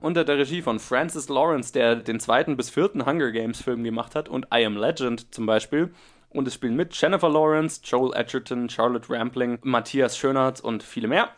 [0.00, 4.14] unter der Regie von Francis Lawrence, der den zweiten bis vierten Hunger Games Film gemacht
[4.14, 5.90] hat und I Am Legend zum Beispiel.
[6.30, 11.30] Und es spielen mit Jennifer Lawrence, Joel Edgerton, Charlotte Rampling, Matthias Schönert und viele mehr.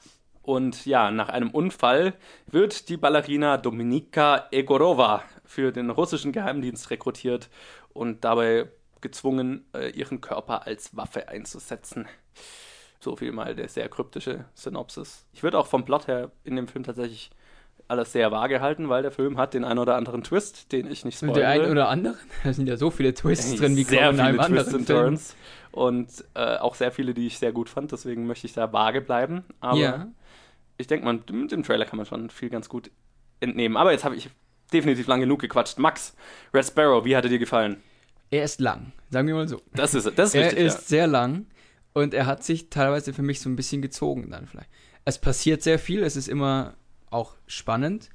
[0.42, 2.14] Und ja, nach einem Unfall
[2.46, 7.50] wird die Ballerina Dominika Egorova für den russischen Geheimdienst rekrutiert
[7.92, 8.68] und dabei
[9.00, 12.08] gezwungen, äh, ihren Körper als Waffe einzusetzen.
[12.98, 15.24] So viel mal der sehr kryptische Synopsis.
[15.32, 17.30] Ich würde auch vom Plot her in dem Film tatsächlich
[17.90, 21.04] alles sehr vage halten, weil der Film hat den einen oder anderen Twist, den ich
[21.04, 21.38] nicht spoilere.
[21.40, 22.16] Der einen oder anderen?
[22.44, 24.74] Da sind ja so viele Twists drin, wie sehr kaum in einem viele anderen Twists
[24.74, 24.98] and Film.
[25.00, 25.36] Turns
[25.72, 27.92] und äh, auch sehr viele, die ich sehr gut fand.
[27.92, 29.44] Deswegen möchte ich da vage bleiben.
[29.60, 30.08] Aber Ja.
[30.78, 32.90] ich denke mal, mit dem Trailer kann man schon viel ganz gut
[33.40, 33.76] entnehmen.
[33.76, 34.30] Aber jetzt habe ich
[34.72, 35.78] definitiv lang genug gequatscht.
[35.78, 36.14] Max,
[36.54, 37.82] Red Sparrow, wie hat er dir gefallen?
[38.30, 39.60] Er ist lang, sagen wir mal so.
[39.74, 40.64] Das ist, das ist er richtig.
[40.66, 41.46] ist sehr lang
[41.92, 44.70] und er hat sich teilweise für mich so ein bisschen gezogen dann vielleicht.
[45.04, 46.74] Es passiert sehr viel, es ist immer
[47.10, 48.10] auch spannend,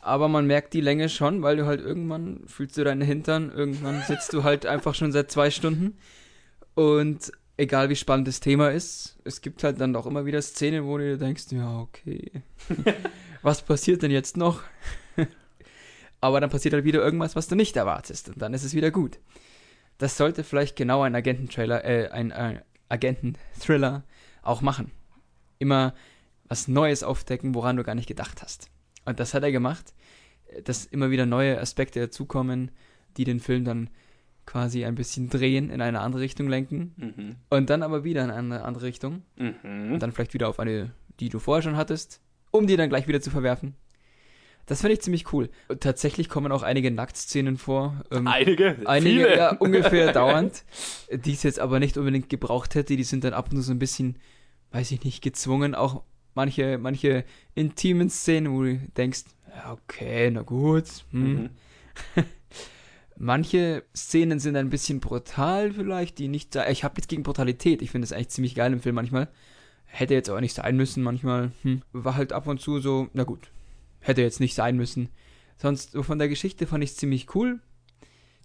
[0.00, 4.02] aber man merkt die Länge schon, weil du halt irgendwann fühlst du deine Hintern, irgendwann
[4.02, 5.98] sitzt du halt einfach schon seit zwei Stunden
[6.74, 10.84] und egal wie spannend das Thema ist, es gibt halt dann doch immer wieder Szenen,
[10.86, 12.30] wo du dir denkst, ja okay,
[13.42, 14.62] was passiert denn jetzt noch?
[16.20, 18.90] aber dann passiert halt wieder irgendwas, was du nicht erwartest und dann ist es wieder
[18.90, 19.18] gut.
[19.98, 24.04] Das sollte vielleicht genau ein Agententrailer, äh, ein äh, Agenten-Thriller
[24.42, 24.92] auch machen.
[25.58, 25.92] Immer
[26.48, 28.70] was Neues aufdecken, woran du gar nicht gedacht hast.
[29.04, 29.94] Und das hat er gemacht,
[30.48, 32.70] äh, dass immer wieder neue Aspekte dazukommen,
[33.16, 33.90] die den Film dann
[34.46, 37.36] quasi ein bisschen drehen, in eine andere Richtung lenken Mhm.
[37.50, 39.92] und dann aber wieder in eine andere Richtung Mhm.
[39.92, 40.90] und dann vielleicht wieder auf eine,
[41.20, 42.20] die du vorher schon hattest,
[42.50, 43.74] um die dann gleich wieder zu verwerfen.
[44.64, 45.48] Das finde ich ziemlich cool.
[45.68, 48.02] Und tatsächlich kommen auch einige Nacktszenen vor.
[48.10, 48.76] ähm, Einige?
[48.84, 49.36] Einige, Viele?
[49.36, 50.64] ja, ungefähr dauernd,
[51.10, 52.94] die es jetzt aber nicht unbedingt gebraucht hätte.
[52.96, 54.16] Die sind dann ab und zu so ein bisschen,
[54.72, 55.74] weiß ich nicht, gezwungen.
[55.74, 56.02] Auch
[56.38, 57.24] manche, manche
[57.56, 59.24] intimen Szenen, wo du denkst,
[59.70, 61.04] okay, na gut.
[61.10, 61.32] Hm.
[61.34, 61.50] Mhm.
[63.20, 66.68] Manche Szenen sind ein bisschen brutal vielleicht, die nicht da.
[66.68, 67.82] Ich habe jetzt gegen Brutalität.
[67.82, 69.26] Ich finde das eigentlich ziemlich geil im Film manchmal.
[69.86, 71.50] Hätte jetzt aber nicht sein müssen manchmal.
[71.62, 71.82] Hm.
[71.92, 73.50] War halt ab und zu so, na gut.
[73.98, 75.08] Hätte jetzt nicht sein müssen.
[75.56, 77.58] Sonst so von der Geschichte fand ich es ziemlich cool.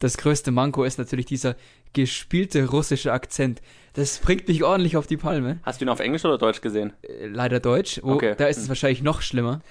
[0.04, 1.56] Das größte Manko ist natürlich dieser
[1.94, 3.62] gespielte russische Akzent.
[3.94, 5.60] Das bringt mich ordentlich auf die Palme.
[5.64, 6.92] Hast du ihn auf Englisch oder Deutsch gesehen?
[7.04, 8.02] Äh, Leider Deutsch.
[8.04, 8.36] Wo, Okay.
[8.38, 9.62] Da ist es wahrscheinlich noch schlimmer.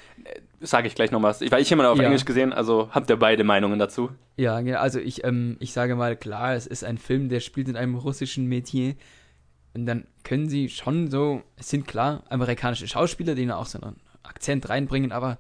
[0.61, 1.43] Sage ich gleich noch was.
[1.43, 2.05] Ich, weil ich habe ihn auf Ja.
[2.05, 4.09] Englisch gesehen, also habt ihr beide Meinungen dazu?
[4.39, 7.69] Ja, ja, also ich, ähm, ich sage mal, klar, es ist ein Film, der spielt
[7.69, 8.95] in einem russischen Metier.
[9.75, 13.79] Und dann können sie schon so, es sind klar amerikanische Schauspieler, die da auch so
[13.83, 15.37] einen Akzent reinbringen, aber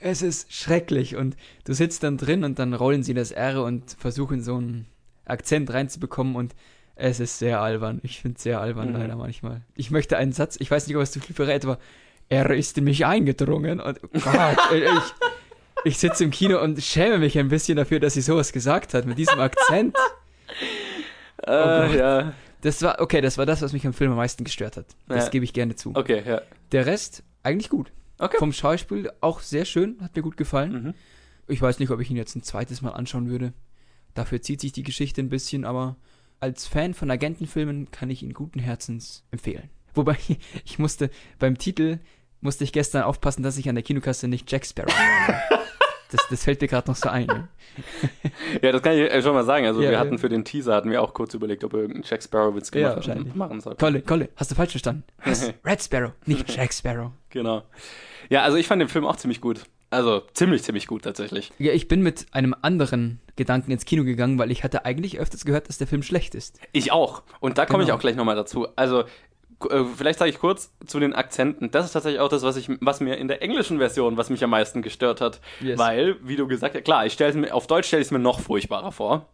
[0.00, 1.16] es ist schrecklich.
[1.16, 4.86] Und du sitzt dann drin und dann rollen sie das R und versuchen so einen
[5.24, 6.54] Akzent reinzubekommen und
[6.94, 8.00] es ist sehr albern.
[8.02, 8.96] Ich finde es sehr albern Mhm.
[8.98, 9.62] leider manchmal.
[9.74, 11.78] Ich möchte einen Satz, ich weiß nicht, ob es zu viel verrät, aber
[12.28, 15.12] er ist in mich eingedrungen und oh Gott, ich,
[15.84, 19.04] ich sitze im Kino und schäme mich ein bisschen dafür, dass sie sowas gesagt hat
[19.06, 19.96] mit diesem Akzent.
[21.46, 22.32] Äh, ja.
[22.62, 24.86] Das war, okay, das war das, was mich am Film am meisten gestört hat.
[25.06, 25.30] Das Ja.
[25.30, 25.92] gebe ich gerne zu.
[25.94, 26.40] Okay, ja.
[26.72, 27.92] Der Rest, eigentlich gut.
[28.18, 28.38] Okay.
[28.38, 30.72] Vom Schauspiel auch sehr schön, hat mir gut gefallen.
[30.72, 30.94] Mhm.
[31.48, 33.52] Ich weiß nicht, ob ich ihn jetzt ein zweites Mal anschauen würde.
[34.14, 35.96] Dafür zieht sich die Geschichte ein bisschen, aber
[36.40, 39.70] als Fan von Agentenfilmen kann ich ihn guten Herzens empfehlen.
[39.94, 40.16] Wobei,
[40.64, 41.98] ich musste beim Titel,
[42.40, 44.92] musste ich gestern aufpassen, dass ich an der Kinokasse nicht Jack Sparrow.
[46.10, 47.26] Das, das fällt mir gerade noch so ein.
[47.26, 47.48] Ne?
[48.62, 49.66] Ja, das kann ich äh, schon mal sagen.
[49.66, 49.98] Also Ja, wir ja.
[50.00, 52.98] hatten für den Teaser, hatten wir auch kurz überlegt, ob wir irgendeinen Jack Sparrow-Witz Ja,
[53.34, 53.74] machen soll.
[53.76, 55.04] Kolle, Kolle, hast du falsch verstanden?
[55.64, 57.10] Red Sparrow, nicht Jack Sparrow.
[57.30, 57.62] Genau.
[58.30, 59.64] Ja, also ich fand den Film auch ziemlich gut.
[59.90, 61.52] Also ziemlich, ziemlich gut tatsächlich.
[61.58, 65.44] Ja, ich bin mit einem anderen Gedanken ins Kino gegangen, weil ich hatte eigentlich öfters
[65.44, 66.58] gehört, dass der Film schlecht ist.
[66.72, 67.22] Ich auch.
[67.40, 67.98] Und da komme ich Genau.
[67.98, 68.66] auch gleich nochmal dazu.
[68.74, 69.04] Also,
[69.60, 71.70] vielleicht sage ich kurz zu den Akzenten.
[71.70, 74.44] Das ist tatsächlich auch das, was, ich, was mir in der englischen Version, was mich
[74.44, 75.40] am meisten gestört hat.
[75.60, 75.78] Yes.
[75.78, 78.18] Weil, wie du gesagt hast, klar, ich stell's mir, auf Deutsch stelle ich es mir
[78.18, 79.26] noch furchtbarer vor.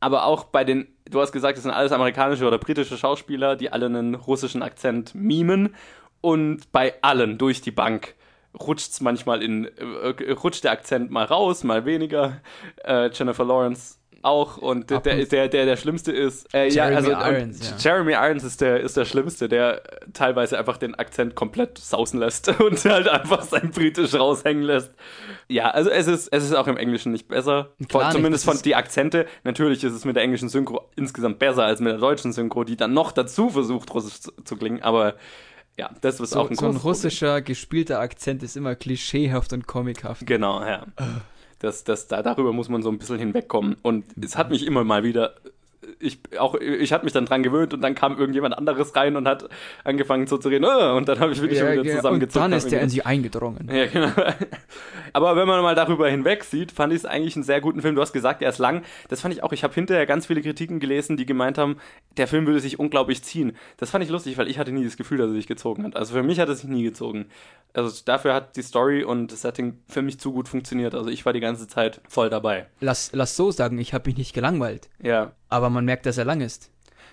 [0.00, 3.72] Aber auch bei den, du hast gesagt, es sind alles amerikanische oder britische Schauspieler, die
[3.72, 5.74] alle einen russischen Akzent mimen.
[6.20, 8.14] Und bei allen durch die Bank
[8.58, 12.40] rutscht's manchmal in, äh, rutscht der Akzent mal raus, mal weniger.
[12.84, 16.52] Äh, Jennifer Lawrence auch und der, der, der, der, Schlimmste ist.
[16.54, 17.76] Äh, ja, Jeremy also, Irons, und ja.
[17.78, 22.20] Jeremy Irons ist der, ist der Schlimmste, der äh, teilweise einfach den Akzent komplett sausen
[22.20, 24.92] lässt und halt einfach sein Britisch raushängen lässt.
[25.48, 27.70] Ja, also es ist, es ist auch im Englischen nicht besser.
[27.78, 29.26] Nicht, zumindest das von die Akzente.
[29.44, 32.76] Natürlich ist es mit der englischen Synchro insgesamt besser als mit der deutschen Synchro, die
[32.76, 34.82] dann noch dazu versucht, russisch zu, zu klingen.
[34.82, 35.14] Aber
[35.76, 39.66] ja, das ist So, auch ein so ein russischer gespielter Akzent ist immer klischeehaft und.
[39.66, 40.26] Problem.
[40.26, 40.86] Genau, ja.
[41.58, 43.76] Das, das, da, darüber muss man so ein bisschen hinwegkommen.
[43.82, 45.34] Und es hat mich immer mal wieder
[46.00, 49.26] ich auch ich hatte mich dann dran gewöhnt und dann kam irgendjemand anderes rein und
[49.28, 49.48] hat
[49.84, 52.36] angefangen so zu reden oh, und dann habe ich wirklich Ja, schon wieder ja, zusammengezuckt.
[52.44, 53.68] und dann ist der in sie eingedrungen.
[53.72, 54.10] ja, genau.
[55.12, 57.94] Aber wenn man mal darüber hinweg sieht, fand ich es eigentlich einen sehr guten Film.
[57.94, 58.82] Du hast gesagt, er ist lang.
[59.08, 59.52] Das fand ich auch.
[59.52, 61.76] Ich habe hinterher ganz viele Kritiken gelesen, die gemeint haben,
[62.16, 63.56] der Film würde sich unglaublich ziehen.
[63.76, 65.94] Das fand ich lustig, weil ich hatte nie das Gefühl, dass er sich gezogen hat.
[65.94, 67.26] Also für mich hat er sich nie gezogen.
[67.74, 70.94] Also dafür hat die Story und das Setting für mich zu gut funktioniert.
[70.94, 72.66] Also ich war die ganze Zeit voll dabei.
[72.80, 74.88] Lass, lass so sagen, ich habe mich nicht gelangweilt.
[75.02, 75.32] Ja.
[75.54, 76.70] Aber man merkt, dass er lang ist.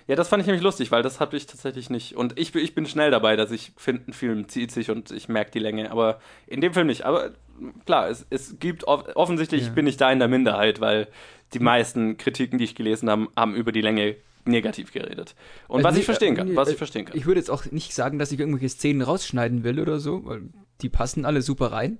[0.08, 2.16] Ja, das fand ich nämlich lustig, weil das hatte ich tatsächlich nicht.
[2.16, 5.12] Und ich, bin- ich bin schnell dabei, dass ich finde, ein Film zieht sich und
[5.12, 5.92] ich merke die Länge.
[5.92, 6.18] Aber
[6.48, 7.04] in dem Film nicht.
[7.04, 7.30] Aber
[7.86, 9.70] klar, es, es gibt off offensichtlich Ja.
[9.72, 11.06] bin ich da in der Minderheit, weil
[11.54, 15.36] die meisten Kritiken, die ich gelesen habe, haben über die Länge negativ geredet.
[15.68, 17.16] Und Also was ich nee, verstehen äh, kann, nee, was äh, ich verstehen kann.
[17.16, 20.42] Ich würde jetzt auch nicht sagen, dass ich irgendwelche Szenen rausschneiden will oder so, weil
[20.80, 21.98] die passen alle super rein.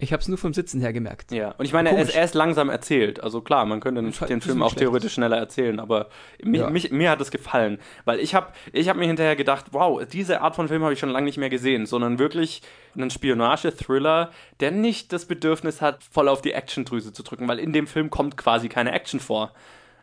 [0.00, 1.32] Ich habe es nur vom Sitzen her gemerkt.
[1.32, 3.20] Ja, und ich meine, er ist, er ist langsam erzählt.
[3.20, 4.78] Also klar, man könnte den, den Film auch schlecht.
[4.78, 6.08] theoretisch schneller erzählen, aber
[6.40, 6.70] mich, Ja.
[6.70, 7.78] mich, mir hat es gefallen.
[8.04, 11.00] Weil ich habe ich hab mir hinterher gedacht, wow, diese Art von Film habe ich
[11.00, 12.62] schon lange nicht mehr gesehen, sondern wirklich
[12.94, 14.30] einen Spionage-Thriller,
[14.60, 18.08] der nicht das Bedürfnis hat, voll auf die Actiondrüse zu drücken, weil in dem Film
[18.10, 19.52] kommt quasi keine Action vor.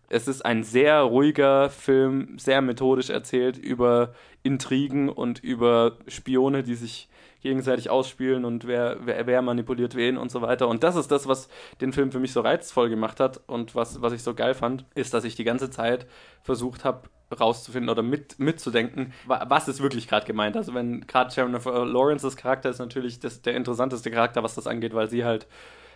[0.10, 6.76] Es ist ein sehr ruhiger Film, sehr methodisch erzählt über Intrigen und über Spione, die
[6.76, 7.08] sich
[7.46, 10.68] gegenseitig ausspielen und wer, wer, wer manipuliert wen und so weiter.
[10.68, 11.48] Und das ist das, was
[11.80, 14.84] den Film für mich so reizvoll gemacht hat und was, was ich so geil fand,
[14.96, 16.08] ist, dass ich die ganze Zeit
[16.42, 17.08] versucht habe,
[17.40, 20.58] rauszufinden oder mit, mitzudenken, wa- was ist wirklich gerade gemeint.
[20.58, 24.96] Also wenn gerade Jennifer Lawrence's Charakter ist natürlich das, der interessanteste Charakter, was das angeht,
[24.96, 25.48] weil sie halt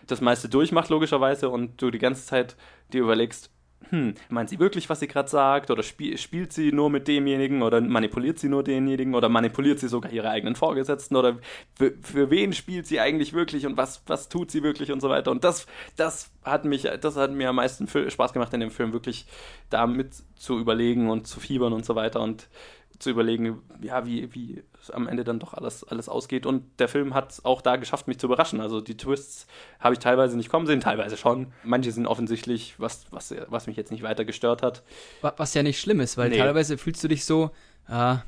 [0.06, 2.56] das meiste durchmacht, logischerweise, und du die ganze Zeit
[2.92, 3.50] dir überlegst,
[3.88, 5.70] hm, meint sie wirklich, was sie gerade sagt?
[5.70, 7.62] Oder spiel, spielt sie nur mit demjenigen?
[7.62, 9.14] Oder manipuliert sie nur denjenigen?
[9.14, 11.16] Oder manipuliert sie sogar ihre eigenen Vorgesetzten?
[11.16, 11.38] Oder
[11.74, 13.66] für, für wen spielt sie eigentlich wirklich?
[13.66, 14.92] Und was, was tut sie wirklich?
[14.92, 15.30] Und so weiter.
[15.30, 15.66] Und das,
[15.96, 19.26] das hat mich, das hat mir am meisten Spaß gemacht in dem Film, wirklich
[19.70, 22.20] damit zu überlegen und zu fiebern und so weiter.
[22.20, 22.48] Und
[23.00, 26.46] zu überlegen, ja, wie, wie es am Ende dann doch alles, alles ausgeht.
[26.46, 28.60] Und der Film hat es auch da geschafft, mich zu überraschen.
[28.60, 29.46] Also die Twists
[29.80, 31.48] habe ich teilweise nicht kommen sehen, teilweise schon.
[31.64, 34.82] Manche sind offensichtlich, was, was, was mich jetzt nicht weiter gestört hat.
[35.22, 36.38] Wa- Was ja nicht schlimm ist, weil Nee.
[36.38, 37.50] teilweise fühlst du dich so,
[37.88, 38.18] ah,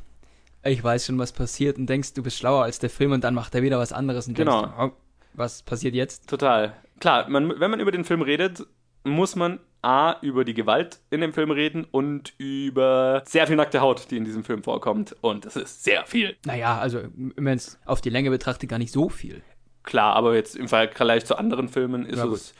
[0.64, 3.34] ich weiß schon, was passiert und denkst, du bist schlauer als der Film und dann
[3.34, 4.62] macht er wieder was anderes und Genau.
[4.62, 4.90] denkst, oh,
[5.34, 6.28] was passiert jetzt?
[6.28, 6.74] Total.
[7.00, 8.64] Klar, man, wenn man über den Film redet,
[9.04, 13.80] muss man A, über die Gewalt in dem Film reden und über sehr viel nackte
[13.80, 15.16] Haut, die in diesem Film vorkommt.
[15.20, 16.36] Und das ist sehr viel.
[16.46, 19.42] Naja, also wenn es auf die Länge betrachtet, gar nicht so viel.
[19.82, 22.54] Klar, aber jetzt im Vergleich zu anderen Filmen ist Ja, es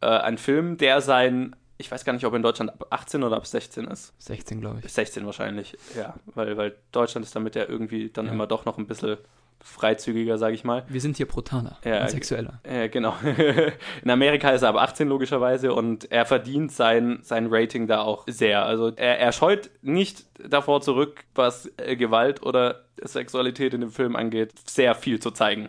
[0.00, 3.36] äh, ein Film, der sein, ich weiß gar nicht, ob in Deutschland ab 18 oder
[3.36, 4.14] ab 16 ist.
[4.18, 4.90] 16, glaube ich.
[4.90, 6.14] 16 wahrscheinlich, ja.
[6.34, 8.32] Weil, weil Deutschland ist damit ja irgendwie dann Ja.
[8.32, 9.18] immer doch noch ein bisschen
[9.62, 10.84] freizügiger, sage ich mal.
[10.88, 12.60] Wir sind hier brutaler Ja, und sexueller.
[12.62, 13.14] Äh, genau.
[14.02, 18.24] In Amerika ist er ab 18 logischerweise und er verdient sein, sein Rating da auch
[18.26, 18.64] sehr.
[18.64, 24.16] Also er, er scheut nicht davor zurück, was äh, Gewalt oder Sexualität in dem Film
[24.16, 25.68] angeht, sehr viel zu zeigen.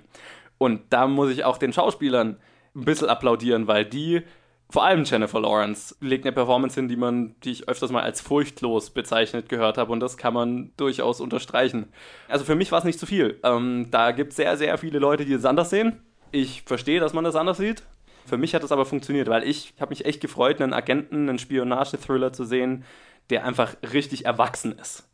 [0.58, 2.38] Und da muss ich auch den Schauspielern
[2.76, 4.22] ein bisschen applaudieren, weil die,
[4.70, 8.22] vor allem Jennifer Lawrence, legt eine Performance hin, die man, die ich öfters mal als
[8.22, 11.88] furchtlos bezeichnet gehört habe und das kann man durchaus unterstreichen.
[12.28, 13.40] Also für mich war es nicht zu viel.
[13.44, 16.02] Ähm, da gibt es sehr, sehr viele Leute, die es anders sehen.
[16.32, 17.84] Ich verstehe, dass man das anders sieht.
[18.26, 21.38] Für mich hat es aber funktioniert, weil ich habe mich echt gefreut, einen Agenten, einen
[21.38, 22.86] Spionage-Thriller zu sehen,
[23.30, 25.08] der einfach richtig erwachsen ist.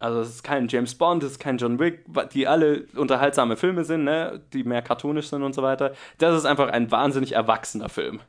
[0.00, 3.84] Also es ist kein James Bond, es ist kein John Wick, die alle unterhaltsame Filme
[3.84, 5.92] sind, ne, die mehr cartoonisch sind und so weiter.
[6.18, 8.20] Das ist einfach ein wahnsinnig erwachsener Film.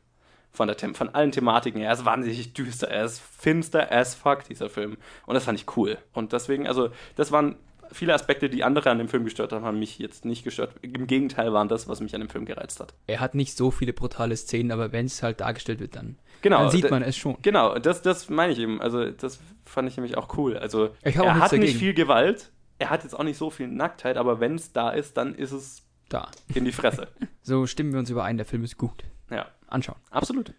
[0.51, 1.81] Von, der, von allen Thematiken.
[1.81, 4.97] Er ist wahnsinnig düster, er ist finster as fuck, dieser Film.
[5.25, 5.97] Und das fand ich cool.
[6.13, 7.55] Und deswegen, also, das waren
[7.91, 10.73] viele Aspekte, die andere an dem Film gestört haben, haben mich jetzt nicht gestört.
[10.81, 12.93] Im Gegenteil waren das, was mich an dem Film gereizt hat.
[13.07, 16.59] Er hat nicht so viele brutale Szenen, aber wenn es halt dargestellt wird, dann, Genau,
[16.59, 17.37] dann sieht man es schon.
[17.41, 18.81] Genau, das, das meine ich eben.
[18.81, 20.57] Also, das fand ich nämlich auch cool.
[20.57, 21.79] Also, er hat nicht dagegen.
[21.79, 25.17] viel Gewalt, er hat jetzt auch nicht so viel Nacktheit, aber wenn es da ist,
[25.17, 26.29] dann ist es Da.
[26.53, 27.07] in die Fresse.
[27.41, 29.03] So stimmen wir uns überein, der Film ist gut.
[29.29, 29.97] Ja, Anschauen.
[30.11, 30.53] absolut.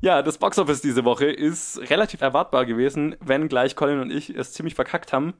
[0.00, 4.52] Ja, das Boxoffice diese Woche ist relativ erwartbar gewesen, wenn gleich Colin und ich es
[4.52, 5.32] ziemlich verkackt haben.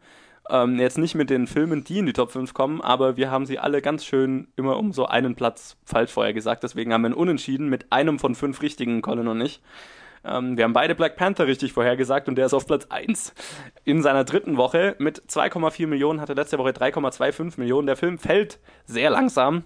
[0.48, 3.44] Ähm, jetzt nicht mit den Filmen, die in die Top 5 kommen, aber wir haben
[3.44, 6.62] sie alle ganz schön immer um so einen Platz falsch vorher gesagt.
[6.62, 9.60] Deswegen haben wir ein Unentschieden mit einem von fünf richtigen, Colin und ich.
[10.24, 13.34] Ähm, wir haben beide Black Panther richtig vorhergesagt und der ist auf Platz 1
[13.84, 17.86] in seiner dritten Woche mit 2,4 Millionen, hatte letzte Woche 3,25 Millionen.
[17.86, 19.64] Der Film fällt sehr langsam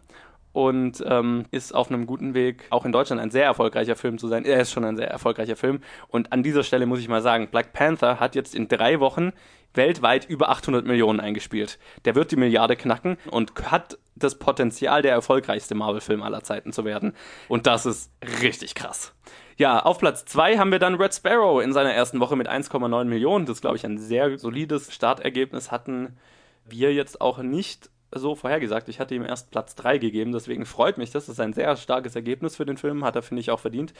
[0.52, 4.28] und ähm, ist auf einem guten Weg, auch in Deutschland ein sehr erfolgreicher Film zu
[4.28, 4.44] sein.
[4.44, 5.80] Er ist schon ein sehr erfolgreicher Film.
[6.08, 9.32] Und an dieser Stelle muss ich mal sagen, Black Panther hat jetzt in drei Wochen
[9.74, 11.78] weltweit über 800 Millionen eingespielt.
[12.04, 16.84] Der wird die Milliarde knacken und hat das Potenzial, der erfolgreichste Marvel-Film aller Zeiten zu
[16.84, 17.14] werden.
[17.48, 18.10] Und das ist
[18.42, 19.14] richtig krass.
[19.56, 23.04] Ja, auf Platz 2 haben wir dann Red Sparrow in seiner ersten Woche mit 1,9
[23.04, 23.46] Millionen.
[23.46, 25.70] Das ist, glaube ich, ein sehr solides Startergebnis.
[25.70, 26.16] Hatten
[26.64, 28.88] wir jetzt auch nicht so vorhergesagt.
[28.88, 31.26] Ich hatte ihm erst Platz 3 gegeben, deswegen freut mich das.
[31.26, 33.92] Das ist ein sehr starkes Ergebnis für den Film, hat er, finde ich, auch verdient.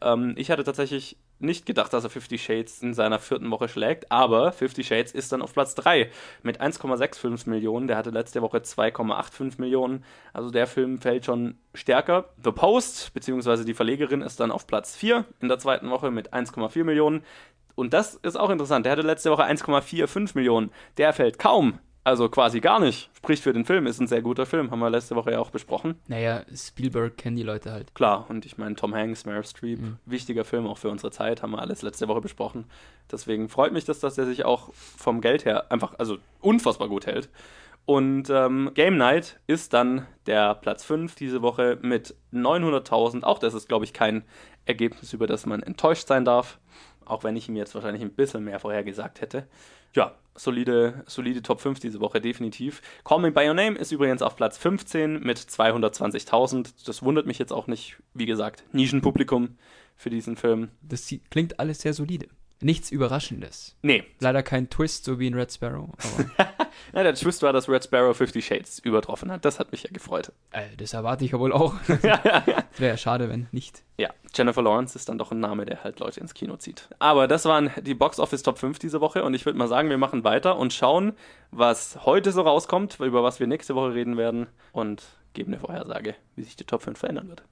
[0.00, 4.10] Ähm, ich hatte tatsächlich nicht gedacht, dass er Fifty Shades in seiner vierten Woche schlägt,
[4.10, 6.10] aber Fifty Shades ist dann auf Platz 3
[6.42, 7.88] mit 1,65 Millionen.
[7.88, 10.04] Der hatte letzte Woche 2,85 Millionen.
[10.32, 12.30] Also der Film fällt schon stärker.
[12.42, 16.32] The Post, beziehungsweise die Verlegerin, ist dann auf Platz 4 in der zweiten Woche mit
[16.32, 17.24] 1,4 Millionen.
[17.74, 18.86] Und das ist auch interessant.
[18.86, 20.70] Der hatte letzte Woche 1,45 Millionen.
[20.96, 23.10] Der fällt kaum also quasi gar nicht.
[23.16, 25.50] Spricht für den Film, ist ein sehr guter Film, haben wir letzte Woche ja auch
[25.50, 25.94] besprochen.
[26.06, 27.94] Naja, Spielberg kennen die Leute halt.
[27.94, 29.96] Klar, und ich meine Tom Hanks, Meryl Streep, mhm.
[30.04, 32.66] wichtiger Film auch für unsere Zeit, haben wir alles letzte Woche besprochen.
[33.10, 37.06] Deswegen freut mich das, dass der sich auch vom Geld her einfach, also unfassbar gut
[37.06, 37.30] hält.
[37.86, 43.24] Und ähm, Game Night ist dann der Platz 5 diese Woche mit 900.000.
[43.24, 44.24] Auch das ist, glaube ich, kein
[44.64, 46.58] Ergebnis, über das man enttäuscht sein darf.
[47.06, 49.46] Auch wenn ich ihm jetzt wahrscheinlich ein bisschen mehr vorhergesagt hätte
[49.94, 52.82] ja, solide, solide Top 5 diese Woche, definitiv.
[53.04, 56.86] Call Me By Your Name ist übrigens auf Platz 15 mit 220.000.
[56.86, 57.96] Das wundert mich jetzt auch nicht.
[58.12, 59.56] Wie gesagt, Nischenpublikum
[59.96, 60.70] für diesen Film.
[60.82, 62.26] Das klingt alles sehr solide.
[62.64, 63.76] Nichts Überraschendes.
[63.82, 64.04] Nee.
[64.20, 65.90] Leider kein Twist, so wie in Red Sparrow.
[66.94, 69.44] ja, der Twist war, dass Red Sparrow Fifty Shades übertroffen hat.
[69.44, 70.32] Das hat mich ja gefreut.
[70.50, 71.74] Äh, das erwarte ich ja wohl auch.
[71.88, 73.82] Wäre ja schade, wenn nicht.
[73.98, 76.88] Ja, Jennifer Lawrence ist dann doch ein Name, der halt Leute ins Kino zieht.
[77.00, 79.90] Aber das waren die Box Office Top 5 diese Woche und ich würde mal sagen,
[79.90, 81.12] wir machen weiter und schauen,
[81.50, 85.02] was heute so rauskommt, über was wir nächste Woche reden werden und
[85.34, 87.42] geben eine Vorhersage, wie sich die Top 5 verändern wird.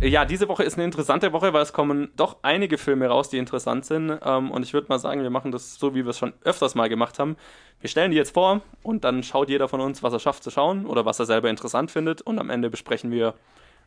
[0.00, 3.38] Ja, diese Woche ist eine interessante Woche, weil es kommen doch einige Filme raus, die
[3.38, 4.16] interessant sind.
[4.22, 6.76] Ähm, und ich würde mal sagen, wir machen das so, wie wir es schon öfters
[6.76, 7.36] mal gemacht haben.
[7.80, 10.50] Wir stellen die jetzt vor und dann schaut jeder von uns, was er schafft zu
[10.50, 12.22] schauen oder was er selber interessant findet.
[12.22, 13.34] Und am Ende besprechen wir,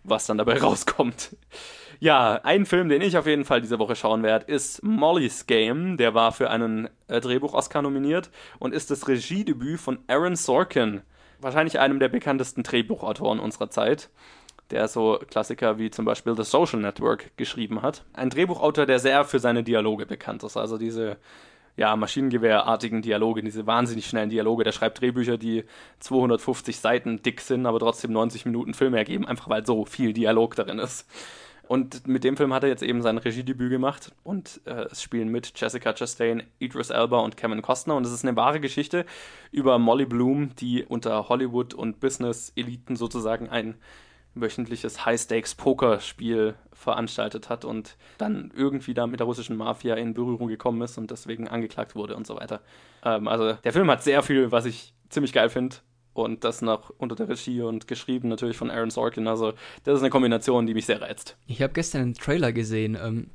[0.04, 1.38] was dann dabei rauskommt.
[2.02, 5.96] Ja, ein Film, den ich auf jeden Fall diese Woche schauen werde, ist Molly's Game.
[5.96, 11.04] Der war für einen äh, Drehbuch-Oscar nominiert und ist das Regiedebüt von Aaron Sorkin.
[11.40, 14.10] Wahrscheinlich einem der bekanntesten Drehbuchautoren unserer Zeit
[14.72, 18.04] der so Klassiker wie zum Beispiel The Social Network geschrieben hat.
[18.14, 20.58] Ein Drehbuchautor, der sehr für seine Dialoge bekannt ist.
[20.58, 21.18] Also diese
[21.78, 24.64] ja, Maschinengewehrartigen Dialoge, diese wahnsinnig schnellen Dialoge.
[24.64, 25.64] Der schreibt Drehbücher, die
[26.00, 30.56] 250 Seiten dick sind, aber trotzdem 90 Minuten Film ergeben, einfach weil so viel Dialog
[30.56, 31.08] darin ist.
[31.68, 35.30] Und mit dem Film hat er jetzt eben sein Regiedebüt gemacht und äh, es spielen
[35.30, 39.06] mit Jessica Chastain, Idris Elba und Kevin Costner und es ist eine wahre Geschichte
[39.54, 43.76] über Molly Bloom, die unter Hollywood und Business-Eliten sozusagen ein
[44.34, 50.82] wöchentliches High-Stakes-Pokerspiel veranstaltet hat und dann irgendwie da mit der russischen Mafia in Berührung gekommen
[50.82, 52.62] ist und deswegen angeklagt wurde und so weiter.
[53.04, 55.78] Ähm, also der Film hat sehr viel, was ich ziemlich geil finde.
[56.14, 59.30] Und das noch unter der Regie und geschrieben natürlich von Aaron Sorkin.
[59.30, 59.54] Also,
[59.86, 61.38] das ist eine Kombination, die mich sehr reizt.
[61.48, 62.98] Ich habe gestern einen Trailer gesehen.
[63.02, 63.30] Ähm,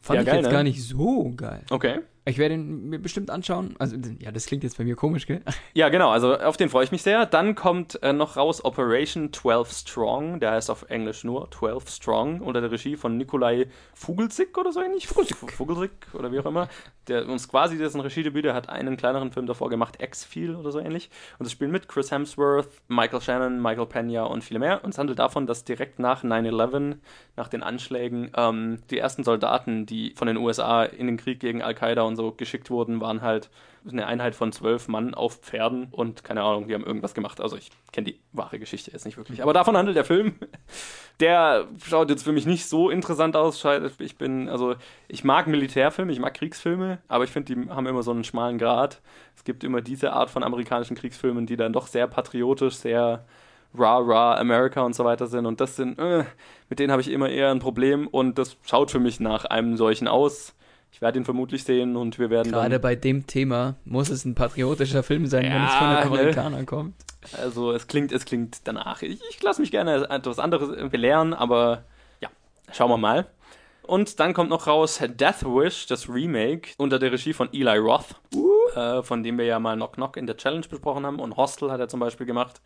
[0.00, 0.52] fand ja, ich geil, jetzt ne?
[0.52, 1.64] gar nicht so geil.
[1.68, 2.00] Okay.
[2.26, 3.74] Ich werde ihn mir bestimmt anschauen.
[3.78, 5.42] Also, ja, das klingt jetzt bei mir komisch, gell?
[5.74, 6.10] Ja, genau.
[6.10, 7.26] Also, auf den freue ich mich sehr.
[7.26, 10.40] Dann kommt äh, noch raus Operation 12 Strong.
[10.40, 12.40] Der heißt auf Englisch nur 12 Strong.
[12.40, 15.06] Unter der Regie von Nikolai Fugelsick oder so ähnlich.
[15.06, 15.50] Fugelsick.
[15.50, 16.68] Fugelsick oder wie auch immer.
[17.08, 20.78] Der uns quasi dessen Regiedebüt, der hat einen kleineren Film davor gemacht, X-Feel oder so
[20.78, 21.10] ähnlich.
[21.38, 24.82] Und es spielen mit Chris Hemsworth, Michael Shannon, Michael Pena und viele mehr.
[24.82, 26.96] Und es handelt davon, dass direkt nach 9-11,
[27.36, 31.60] nach den Anschlägen, ähm, die ersten Soldaten, die von den USA in den Krieg gegen
[31.60, 33.50] Al-Qaida und und so geschickt wurden, waren halt
[33.86, 37.40] eine Einheit von zwölf Mann auf Pferden und keine Ahnung, die haben irgendwas gemacht.
[37.40, 39.42] Also ich kenne die wahre Geschichte jetzt nicht wirklich.
[39.42, 40.34] Aber davon handelt der Film.
[41.20, 43.64] Der schaut jetzt für mich nicht so interessant aus.
[44.00, 44.74] Ich bin, also
[45.06, 48.58] ich mag Militärfilme, ich mag Kriegsfilme, aber ich finde, die haben immer so einen schmalen
[48.58, 49.00] Grad.
[49.36, 53.24] Es gibt immer diese Art von amerikanischen Kriegsfilmen, die dann doch sehr patriotisch, sehr
[53.78, 55.46] rah rah America und so weiter sind.
[55.46, 56.24] Und das sind, äh,
[56.68, 59.76] mit denen habe ich immer eher ein Problem und das schaut für mich nach einem
[59.76, 60.54] solchen aus.
[60.94, 62.52] Ich werde ihn vermutlich sehen und wir werden.
[62.52, 65.96] Gerade bei dem Thema muss es ein patriotischer Film sein, ja, wenn es von den
[65.96, 66.02] ne?
[66.04, 66.66] Amerikanern ne?
[66.66, 66.94] kommt.
[67.36, 69.02] Also es klingt, es klingt danach.
[69.02, 71.82] Ich, ich lasse mich gerne etwas anderes belehren, aber
[72.20, 72.28] ja,
[72.70, 73.26] schauen wir mal.
[73.82, 78.14] Und dann kommt noch raus Death Wish, das Remake, unter der Regie von Eli Roth,
[78.32, 78.78] uh.
[78.78, 81.18] äh, von dem wir ja mal Knock Knock in der Challenge besprochen haben.
[81.18, 82.60] Und Hostel hat er zum Beispiel gemacht.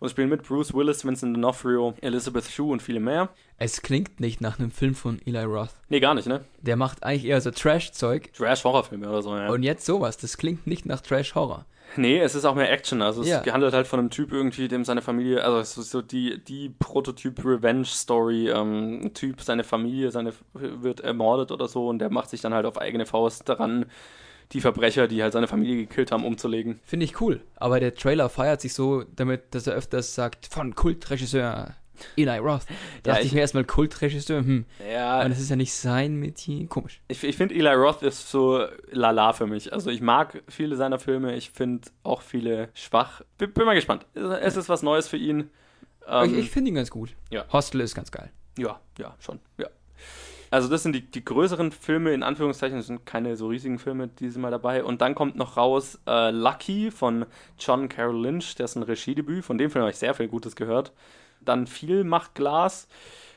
[0.00, 3.28] Und spielen mit Bruce Willis, Vincent D'Onofrio, Elizabeth Shue und viele mehr.
[3.58, 5.70] Es klingt nicht nach einem Film von Eli Roth.
[5.88, 6.44] Nee, gar nicht, ne?
[6.62, 8.32] Der macht eigentlich eher so Trash-Zeug.
[8.32, 9.48] Trash-Horrorfilme oder so, ja.
[9.50, 11.64] Und jetzt sowas, das klingt nicht nach Trash-Horror.
[11.96, 13.02] Nee, es ist auch mehr Action.
[13.02, 13.44] Also es Ja.
[13.52, 16.70] handelt halt von einem Typ irgendwie, dem seine Familie, also es ist so die, die
[17.44, 18.50] Prototyp-Revenge-Story.
[18.50, 22.54] Ähm, ein Typ, seine Familie, seine wird ermordet oder so und der macht sich dann
[22.54, 23.86] halt auf eigene Faust daran,
[24.54, 26.80] die Verbrecher, die halt seine Familie gekillt haben, umzulegen.
[26.84, 27.42] Finde ich cool.
[27.56, 31.74] Aber der Trailer feiert sich so damit, dass er öfters sagt, von Kultregisseur
[32.16, 32.62] Eli Roth.
[33.02, 34.64] Da dachte ich- ich mir erstmal Kultregisseur, hm.
[34.90, 36.66] Ja, Und das ist ja nicht sein Metier.
[36.66, 37.00] Komisch.
[37.08, 39.72] Ich, ich finde, Eli Roth ist so lala für mich.
[39.72, 43.20] Also ich mag viele seiner Filme, ich finde auch viele schwach.
[43.38, 44.06] Bin, bin mal gespannt.
[44.14, 45.50] Es ist was Neues für ihn.
[46.08, 47.14] Ähm, ich ich finde ihn ganz gut.
[47.30, 47.44] ja.
[47.52, 48.30] Hostel ist ganz geil.
[48.58, 49.38] Ja, ja, schon.
[49.58, 49.68] Ja.
[50.54, 54.06] Also das sind die, die größeren Filme, in Anführungszeichen, das sind keine so riesigen Filme
[54.06, 54.84] diesmal dabei.
[54.84, 57.26] Und dann kommt noch raus äh, Lucky von
[57.58, 60.54] John Carroll Lynch, der ist ein Regiedebüt, von dem Film habe ich sehr viel Gutes
[60.54, 60.92] gehört.
[61.40, 62.86] Dann Viel macht Glas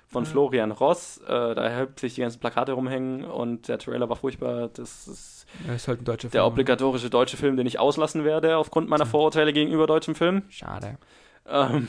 [0.08, 4.16] von Florian Ross, äh, da hüpft sich die ganzen Plakate rumhängen und der Trailer war
[4.16, 4.68] furchtbar.
[4.68, 6.44] Das ist Er ist halt der Film.
[6.44, 10.44] obligatorische deutsche Film, den ich auslassen werde aufgrund meiner Vorurteile gegenüber deutschem Film.
[10.50, 11.00] Schade.
[11.50, 11.88] Ähm,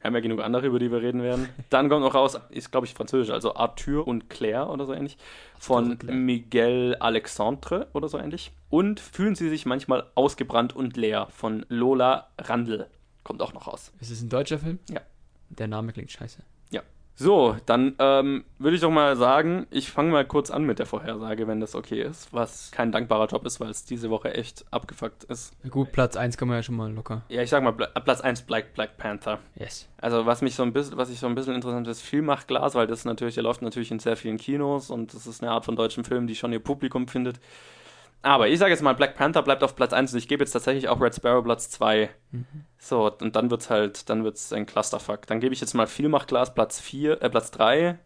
[0.00, 1.48] wir haben ja genug andere, über die wir reden werden.
[1.70, 5.16] Dann kommt noch raus, ist glaube ich französisch, also Arthur und Claire oder so ähnlich.
[5.58, 5.98] Von.
[6.04, 8.52] Miguel Alexandre oder so ähnlich.
[8.68, 12.86] Und fühlen sie sich manchmal ausgebrannt und leer von Lola Randl.
[13.22, 13.92] Kommt auch noch raus.
[14.00, 14.78] Ist es ein deutscher Film?
[14.90, 15.00] Ja.
[15.48, 16.42] Der Name klingt scheiße.
[17.18, 20.84] So, dann ähm, würde ich doch mal sagen, ich fange mal kurz an mit der
[20.84, 24.66] Vorhersage, wenn das okay ist, was kein dankbarer Job ist, weil es diese Woche echt
[24.70, 25.54] abgefuckt ist.
[25.70, 27.22] Gut, Platz 1 kann man ja schon mal locker.
[27.30, 29.38] Ja, ich sag mal, Pla- Platz 1 Black, Black Panther.
[29.54, 29.88] Yes.
[29.98, 32.48] Also was mich so ein bisschen, was ich so ein bisschen interessant ist, viel macht
[32.48, 35.52] Glas, weil das natürlich, der läuft natürlich in sehr vielen Kinos und das ist eine
[35.52, 37.40] Art von deutschem Film, die schon ihr Publikum findet.
[38.26, 40.50] Aber ich sage jetzt mal, Black Panther bleibt auf Platz 1 und ich gebe jetzt
[40.50, 42.10] tatsächlich auch Red Sparrow Platz 2.
[42.76, 45.28] So, und dann wird's halt, dann wird's ein Clusterfuck.
[45.28, 48.00] Dann gebe ich jetzt mal viel macht Glas Platz 4, äh, Platz 3,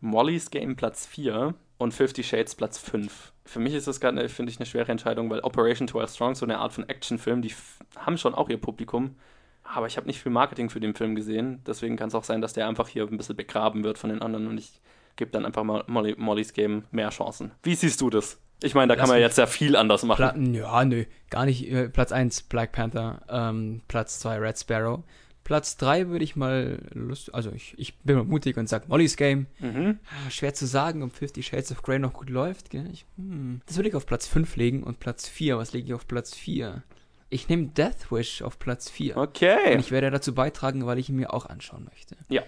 [0.00, 3.32] Molly's Game Platz 4 und Fifty Shades Platz 5.
[3.44, 6.46] Für mich ist das gerade, finde ich, eine schwere Entscheidung, weil Operation 12 Strong, so
[6.46, 7.52] eine Art von Actionfilm, die
[7.96, 9.16] haben schon auch ihr Publikum.
[9.64, 11.62] Aber ich habe nicht viel Marketing für den Film gesehen.
[11.66, 14.22] Deswegen kann es auch sein, dass der einfach hier ein bisschen begraben wird von den
[14.22, 14.80] anderen und ich
[15.16, 17.50] gebe dann einfach mal Molly, Molly's Game mehr Chancen.
[17.64, 18.38] Wie siehst du das?
[18.64, 20.16] Ich meine, da Lass kann man jetzt ja viel anders machen.
[20.16, 21.70] Pla ja, nö, gar nicht.
[21.70, 25.02] Äh, Platz 1 Black Panther, ähm, Platz 2 Red Sparrow.
[25.44, 29.16] Platz 3 würde ich mal Lust, also ich, ich bin mal mutig und sag Molly's
[29.16, 29.46] Game.
[29.58, 29.98] Mhm.
[30.06, 32.70] Ah, Schwer zu sagen, ob Fifty Shades of Grey noch gut läuft.
[32.70, 32.88] Gell?
[32.90, 33.60] Ich, hm.
[33.66, 36.34] Das würde ich auf Platz 5 legen und Platz 4, was lege ich auf Platz
[36.34, 36.82] 4?
[37.28, 39.18] Ich nehme Death Wish auf Platz 4.
[39.18, 39.74] Okay.
[39.74, 42.16] Und ich werde dazu beitragen, weil ich ihn mir auch anschauen möchte.
[42.28, 42.42] Ja.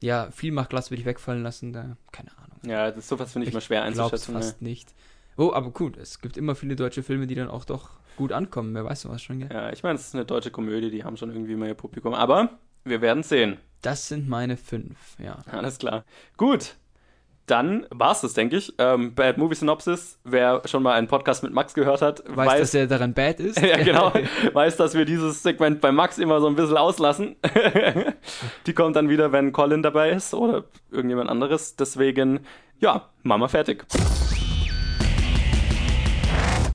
[0.00, 2.58] Ja, viel macht Glas würde ich wegfallen lassen, da, keine Ahnung.
[2.66, 4.34] Ja, das sowas finde ich, immer schwer glaub's einzuschätzen.
[4.34, 4.40] ne?
[4.40, 4.94] fast nicht.
[5.36, 8.74] Oh, aber gut, es gibt immer viele deutsche Filme, die dann auch doch gut ankommen.
[8.74, 9.48] Wer weiß was schon, gell?
[9.52, 12.14] Ja, ich meine, es ist eine deutsche Komödie, die haben schon irgendwie mal ihr Publikum.
[12.14, 12.50] Aber
[12.84, 13.58] wir werden sehen.
[13.82, 15.38] Das sind meine fünf, ja.
[15.50, 16.04] Alles klar.
[16.36, 16.76] Gut.
[17.46, 18.72] Dann war's das, denke ich.
[18.78, 20.20] Ähm, Bad Movie Synopsis.
[20.22, 23.60] Wer schon mal einen Podcast mit Max gehört hat, Weiß, dass er daran bad ist.
[23.60, 24.12] ja, genau.
[24.52, 27.36] Weiß, dass wir dieses Segment bei Max immer so ein bisschen auslassen.
[28.66, 31.74] Die kommt dann wieder, wenn Colin dabei ist oder irgendjemand anderes.
[31.74, 32.40] Deswegen,
[32.78, 33.84] ja, Mama fertig.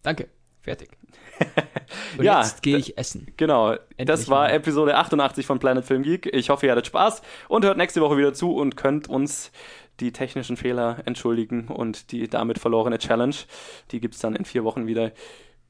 [0.06, 0.30] Danke,
[0.62, 0.90] fertig.
[2.18, 3.34] Und Ja, jetzt gehe ich essen.
[3.38, 4.54] Genau, das Endlich war mal.
[4.54, 6.28] Episode 88 von Planet Film Geek.
[6.28, 9.52] Ich hoffe, ihr hattet Spaß und hört nächste Woche wieder zu und könnt uns
[10.00, 13.36] die technischen Fehler entschuldigen und die damit verlorene Challenge.
[13.92, 15.12] Die gibt es dann in vier Wochen wieder.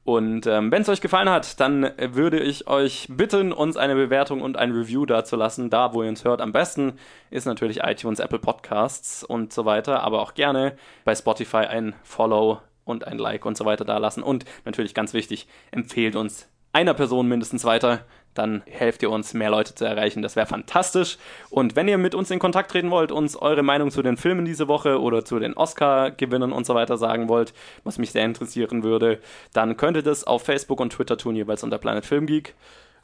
[0.04, 4.40] Und ähm, wenn es euch gefallen hat, dann würde ich euch bitten, uns eine Bewertung
[4.40, 5.68] und ein Review dazulassen.
[5.68, 6.92] Da, wo ihr uns hört, am besten
[7.30, 10.04] ist natürlich iTunes, Apple Podcasts und so weiter.
[10.04, 14.22] Aber auch gerne bei Spotify ein Follow und ein Like und so weiter dalassen.
[14.22, 18.00] Und natürlich ganz wichtig, empfehlt uns einer Person mindestens weiter.
[18.34, 20.20] Dann helft ihr uns, mehr Leute zu erreichen.
[20.20, 21.16] Das wäre fantastisch.
[21.48, 24.44] Und wenn ihr mit uns in Kontakt treten wollt, uns eure Meinung zu den Filmen
[24.44, 28.82] diese Woche oder zu den Oscar-Gewinnern und so weiter sagen wollt, was mich sehr interessieren
[28.82, 29.20] würde,
[29.54, 32.54] dann könnt ihr das auf Facebook und Twitter tun, jeweils unter Planet Film Geek.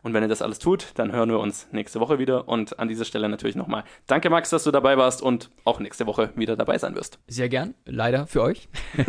[0.03, 2.49] Und wenn ihr das alles tut, dann hören wir uns nächste Woche wieder.
[2.49, 6.07] Und an dieser Stelle natürlich nochmal danke, Max, dass du dabei warst und auch nächste
[6.07, 7.21] Woche wieder dabei sein wirst.
[7.29, 8.69] Sehr gern, leider für euch.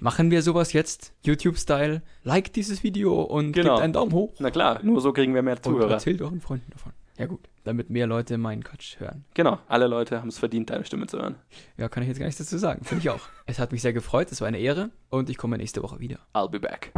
[0.00, 2.02] Machen wir sowas jetzt, YouTube-Style.
[2.24, 3.74] Like dieses Video und Genau.
[3.74, 4.34] gebt einen Daumen hoch.
[4.38, 5.92] Na klar, nur so kriegen wir mehr Und Zuhörer.
[5.92, 6.92] erzählt euren Freunden davon.
[7.18, 9.24] Ja gut, damit mehr Leute meinen Quatsch hören.
[9.34, 11.36] Genau, alle Leute haben es verdient, deine Stimme zu hören.
[11.76, 12.84] Ja, kann ich jetzt gar nichts dazu sagen.
[12.84, 13.20] Finde ich auch.
[13.46, 16.18] Es hat mich sehr gefreut, es war eine Ehre und ich komme nächste Woche wieder.
[16.34, 16.90] I'll be back.